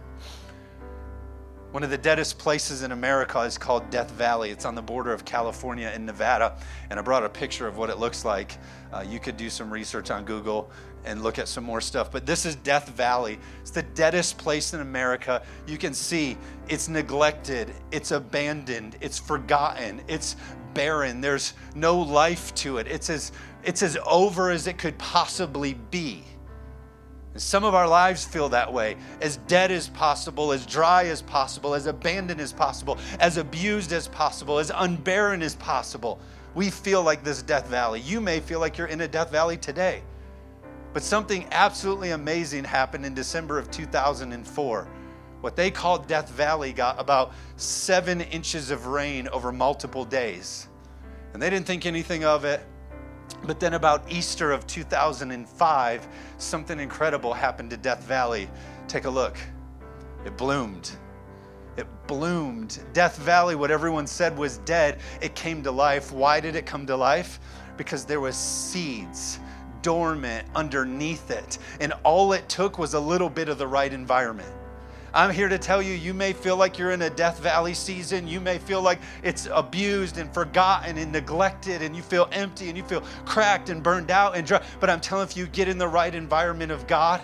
One 1.74 1.82
of 1.82 1.90
the 1.90 1.98
deadest 1.98 2.38
places 2.38 2.84
in 2.84 2.92
America 2.92 3.40
is 3.40 3.58
called 3.58 3.90
Death 3.90 4.12
Valley. 4.12 4.52
It's 4.52 4.64
on 4.64 4.76
the 4.76 4.82
border 4.82 5.12
of 5.12 5.26
California 5.26 5.92
and 5.92 6.06
Nevada. 6.06 6.56
And 6.92 7.00
I 7.00 7.02
brought 7.02 7.24
a 7.24 7.30
picture 7.30 7.68
of 7.68 7.78
what 7.78 7.90
it 7.90 7.98
looks 7.98 8.24
like. 8.24 8.60
Uh, 8.92 9.04
you 9.08 9.20
could 9.20 9.38
do 9.38 9.50
some 9.50 9.74
research 9.74 10.12
on 10.12 10.24
Google 10.24 10.70
and 11.04 11.24
look 11.24 11.40
at 11.40 11.48
some 11.48 11.64
more 11.64 11.82
stuff. 11.82 12.12
But 12.12 12.28
this 12.28 12.46
is 12.46 12.56
Death 12.58 12.90
Valley. 12.90 13.40
It's 13.62 13.72
the 13.72 13.82
deadest 13.82 14.38
place 14.38 14.76
in 14.76 14.82
America. 14.82 15.42
You 15.68 15.80
can 15.80 15.96
see 15.96 16.38
it's 16.70 16.90
neglected, 16.90 17.74
it's 17.92 18.12
abandoned, 18.12 18.96
it's 19.02 19.18
forgotten, 19.18 20.02
it's 20.08 20.36
barren. 20.74 21.22
There's 21.22 21.54
no 21.76 22.00
life 22.00 22.54
to 22.56 22.78
it. 22.78 22.88
It's 22.88 23.10
as, 23.10 23.32
it's 23.64 23.84
as 23.84 23.98
over 24.06 24.50
as 24.50 24.68
it 24.68 24.78
could 24.78 24.98
possibly 24.98 25.74
be. 25.74 26.24
Some 27.36 27.64
of 27.64 27.74
our 27.74 27.88
lives 27.88 28.26
feel 28.26 28.50
that 28.50 28.72
way 28.72 28.96
as 29.20 29.38
dead 29.38 29.72
as 29.72 29.90
possible, 29.90 30.52
as 30.52 30.66
dry 30.68 31.06
as 31.06 31.22
possible, 31.24 31.74
as 31.74 31.88
abandoned 31.88 32.40
as 32.40 32.54
possible, 32.54 33.00
as 33.20 33.38
abused 33.38 33.92
as 33.92 34.08
possible, 34.08 34.60
as 34.60 34.70
unbarren 34.70 35.42
as 35.42 35.56
possible. 35.56 36.20
We 36.54 36.70
feel 36.70 37.02
like 37.02 37.24
this 37.24 37.42
death 37.42 37.68
valley. 37.68 38.02
You 38.02 38.22
may 38.22 38.40
feel 38.40 38.60
like 38.60 38.78
you're 38.78 38.88
in 38.88 39.02
a 39.02 39.08
death 39.08 39.32
valley 39.32 39.58
today. 39.58 40.04
But 40.94 41.02
something 41.02 41.48
absolutely 41.52 42.12
amazing 42.12 42.66
happened 42.66 43.04
in 43.04 43.16
December 43.16 43.58
of 43.58 43.72
2004. 43.72 44.88
What 45.44 45.58
they 45.58 45.72
called 45.72 46.08
Death 46.08 46.30
Valley 46.30 46.72
got 46.72 46.98
about 47.02 47.34
seven 47.58 48.22
inches 48.22 48.72
of 48.72 48.88
rain 48.88 49.28
over 49.28 49.52
multiple 49.52 50.06
days. 50.06 50.70
And 51.34 51.42
they 51.42 51.50
didn't 51.50 51.66
think 51.66 51.86
anything 51.86 52.24
of 52.24 52.46
it. 52.46 52.66
But 53.44 53.60
then, 53.60 53.74
about 53.74 54.10
Easter 54.10 54.54
of 54.54 54.66
2005, 54.68 56.08
something 56.38 56.80
incredible 56.80 57.34
happened 57.34 57.72
to 57.72 57.78
Death 57.78 58.04
Valley. 58.04 58.50
Take 58.88 59.04
a 59.04 59.10
look. 59.10 59.38
It 60.26 60.38
bloomed. 60.38 60.92
It 61.76 61.88
bloomed. 62.08 62.80
Death 62.94 63.18
Valley, 63.18 63.56
what 63.56 63.70
everyone 63.70 64.08
said 64.08 64.38
was 64.38 64.60
dead, 64.60 65.00
it 65.20 65.36
came 65.36 65.62
to 65.64 65.72
life. 65.72 66.14
Why 66.14 66.40
did 66.40 66.56
it 66.56 66.66
come 66.66 66.88
to 66.88 66.96
life? 66.96 67.42
Because 67.76 68.06
there 68.06 68.22
was 68.22 68.38
seeds 68.38 69.42
dormant 69.82 70.48
underneath 70.56 71.30
it. 71.32 71.58
And 71.82 71.92
all 72.06 72.32
it 72.32 72.48
took 72.48 72.80
was 72.80 72.94
a 72.94 73.00
little 73.02 73.30
bit 73.30 73.50
of 73.50 73.58
the 73.58 73.68
right 73.68 73.92
environment. 73.92 74.54
I'm 75.16 75.30
here 75.30 75.48
to 75.48 75.60
tell 75.60 75.80
you, 75.80 75.94
you 75.94 76.12
may 76.12 76.34
feel 76.34 76.58
like 76.58 76.80
you're 76.80 76.90
in 76.90 77.04
a 77.04 77.10
Death 77.10 77.40
Valley 77.40 77.76
season. 77.76 78.28
You 78.28 78.40
may 78.40 78.58
feel 78.58 78.82
like 78.82 79.00
it's 79.22 79.48
abused 79.52 80.18
and 80.18 80.34
forgotten 80.34 80.98
and 80.98 81.12
neglected, 81.12 81.84
and 81.84 81.96
you 81.96 82.02
feel 82.02 82.28
empty 82.32 82.68
and 82.70 82.76
you 82.76 82.84
feel 82.84 83.02
cracked 83.24 83.70
and 83.70 83.84
burned 83.84 84.10
out 84.10 84.36
and 84.36 84.48
dry. 84.48 84.64
But 84.80 84.90
I'm 84.90 85.00
telling 85.00 85.28
you, 85.28 85.32
if 85.32 85.38
you 85.38 85.46
get 85.46 85.68
in 85.68 85.78
the 85.78 85.88
right 85.88 86.14
environment 86.16 86.72
of 86.72 86.88
God, 86.88 87.22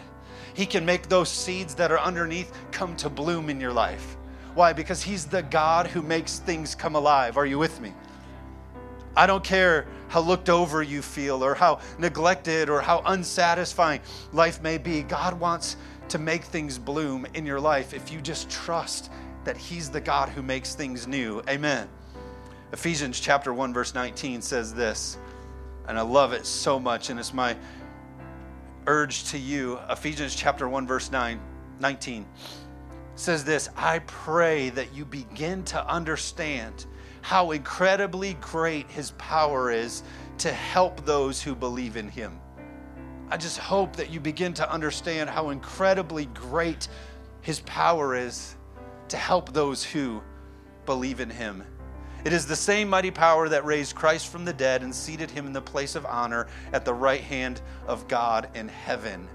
He 0.54 0.68
can 0.68 0.86
make 0.86 1.10
those 1.10 1.30
seeds 1.30 1.74
that 1.76 1.92
are 1.92 1.98
underneath 2.00 2.56
come 2.72 2.96
to 2.98 3.10
bloom 3.10 3.50
in 3.50 3.60
your 3.60 3.74
life. 3.74 4.18
Why? 4.54 4.72
Because 4.72 5.02
He's 5.02 5.26
the 5.26 5.42
God 5.42 5.88
who 5.88 6.04
makes 6.04 6.38
things 6.38 6.76
come 6.76 6.94
alive. 6.94 7.38
Are 7.38 7.46
you 7.48 7.58
with 7.58 7.82
me? 7.82 7.92
I 9.18 9.26
don't 9.26 9.44
care 9.44 9.88
how 10.10 10.22
looked 10.22 10.50
over 10.50 10.84
you 10.84 11.02
feel 11.02 11.44
or 11.44 11.56
how 11.56 11.80
neglected 11.98 12.70
or 12.70 12.82
how 12.82 13.02
unsatisfying 13.06 14.02
life 14.32 14.62
may 14.62 14.78
be. 14.78 15.02
God 15.02 15.40
wants 15.40 15.76
to 16.10 16.18
make 16.18 16.44
things 16.44 16.78
bloom 16.78 17.26
in 17.34 17.46
your 17.46 17.60
life 17.60 17.94
if 17.94 18.12
you 18.12 18.22
just 18.22 18.50
trust 18.50 19.12
that 19.44 19.58
He's 19.58 19.90
the 19.90 20.02
God 20.02 20.30
who 20.30 20.42
makes 20.42 20.76
things 20.76 21.08
new. 21.08 21.42
Amen. 21.50 21.88
Ephesians 22.72 23.20
chapter 23.20 23.54
1, 23.54 23.74
verse 23.74 23.94
19 23.96 24.42
says 24.42 24.74
this, 24.74 25.18
and 25.88 25.98
I 25.98 26.02
love 26.02 26.34
it 26.34 26.46
so 26.46 26.80
much, 26.80 27.10
and 27.10 27.20
it's 27.20 27.34
my 27.34 27.56
urge 28.86 29.26
to 29.26 29.38
you. 29.38 29.80
Ephesians 29.90 30.36
chapter 30.36 30.70
1, 30.70 30.86
verse 30.86 31.12
9, 31.12 31.40
19 31.80 32.26
says 33.16 33.44
this 33.44 33.70
I 33.76 34.00
pray 34.00 34.70
that 34.72 34.94
you 34.94 35.06
begin 35.06 35.64
to 35.66 35.88
understand 35.88 36.86
how 37.22 37.52
incredibly 37.52 38.36
great 38.36 38.90
His 38.90 39.12
power 39.12 39.72
is 39.72 40.04
to 40.40 40.52
help 40.52 41.06
those 41.06 41.42
who 41.42 41.54
believe 41.56 41.98
in 41.98 42.08
Him. 42.08 42.40
I 43.32 43.38
just 43.38 43.58
hope 43.58 43.96
that 43.98 44.10
you 44.10 44.20
begin 44.20 44.54
to 44.56 44.72
understand 44.72 45.30
how 45.30 45.50
incredibly 45.50 46.26
great 46.28 46.88
His 47.42 47.60
power 47.62 48.16
is 48.16 48.56
to 49.10 49.18
help 49.18 49.54
those 49.54 49.84
who 49.84 50.22
believe 50.86 51.20
in 51.20 51.30
Him. 51.30 51.64
It 52.26 52.34
is 52.34 52.46
the 52.46 52.56
same 52.56 52.90
mighty 52.90 53.12
power 53.12 53.48
that 53.48 53.66
raised 53.66 53.96
Christ 53.96 54.28
from 54.28 54.44
the 54.44 54.54
dead 54.54 54.84
and 54.84 54.94
seated 54.94 55.32
him 55.32 55.46
in 55.46 55.54
the 55.54 55.62
place 55.62 55.96
of 55.96 56.06
honor 56.06 56.48
at 56.74 56.84
the 56.84 56.94
right 56.94 57.22
hand 57.22 57.62
of 57.88 58.10
God 58.10 58.50
in 58.56 58.68
heaven. 58.68 59.30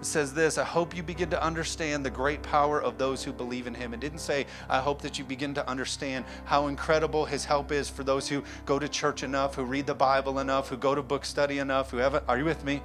It 0.00 0.06
says 0.06 0.32
this 0.32 0.58
I 0.58 0.64
hope 0.64 0.96
you 0.96 1.02
begin 1.02 1.30
to 1.30 1.42
understand 1.42 2.04
the 2.04 2.10
great 2.10 2.42
power 2.42 2.80
of 2.80 2.98
those 2.98 3.24
who 3.24 3.32
believe 3.32 3.66
in 3.66 3.74
him. 3.74 3.92
It 3.92 4.00
didn't 4.00 4.20
say, 4.20 4.46
I 4.68 4.78
hope 4.78 5.02
that 5.02 5.18
you 5.18 5.24
begin 5.24 5.54
to 5.54 5.68
understand 5.68 6.24
how 6.44 6.68
incredible 6.68 7.24
his 7.24 7.44
help 7.44 7.72
is 7.72 7.88
for 7.88 8.04
those 8.04 8.28
who 8.28 8.44
go 8.64 8.78
to 8.78 8.88
church 8.88 9.22
enough, 9.22 9.56
who 9.56 9.64
read 9.64 9.86
the 9.86 9.94
Bible 9.94 10.38
enough, 10.38 10.68
who 10.68 10.76
go 10.76 10.94
to 10.94 11.02
book 11.02 11.24
study 11.24 11.58
enough, 11.58 11.90
who 11.90 11.96
have, 11.96 12.22
are 12.28 12.38
you 12.38 12.44
with 12.44 12.64
me? 12.64 12.80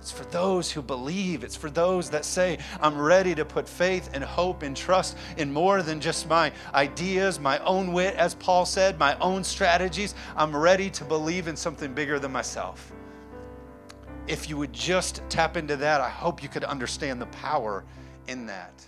It's 0.00 0.10
for 0.10 0.24
those 0.24 0.70
who 0.70 0.82
believe. 0.82 1.44
It's 1.44 1.56
for 1.56 1.70
those 1.70 2.10
that 2.10 2.26
say, 2.26 2.58
I'm 2.80 2.98
ready 2.98 3.34
to 3.34 3.44
put 3.44 3.66
faith 3.66 4.10
and 4.12 4.22
hope 4.22 4.62
and 4.62 4.76
trust 4.76 5.16
in 5.38 5.50
more 5.50 5.82
than 5.82 6.00
just 6.00 6.28
my 6.28 6.52
ideas, 6.74 7.40
my 7.40 7.58
own 7.60 7.92
wit, 7.92 8.14
as 8.16 8.34
Paul 8.34 8.66
said, 8.66 8.98
my 8.98 9.18
own 9.18 9.44
strategies. 9.44 10.14
I'm 10.36 10.54
ready 10.54 10.90
to 10.90 11.04
believe 11.04 11.48
in 11.48 11.56
something 11.56 11.94
bigger 11.94 12.18
than 12.18 12.32
myself 12.32 12.92
if 14.26 14.48
you 14.48 14.56
would 14.56 14.72
just 14.72 15.22
tap 15.28 15.56
into 15.56 15.76
that, 15.76 16.00
I 16.00 16.08
hope 16.08 16.42
you 16.42 16.48
could 16.48 16.64
understand 16.64 17.20
the 17.20 17.26
power 17.26 17.84
in 18.26 18.46
that. 18.46 18.84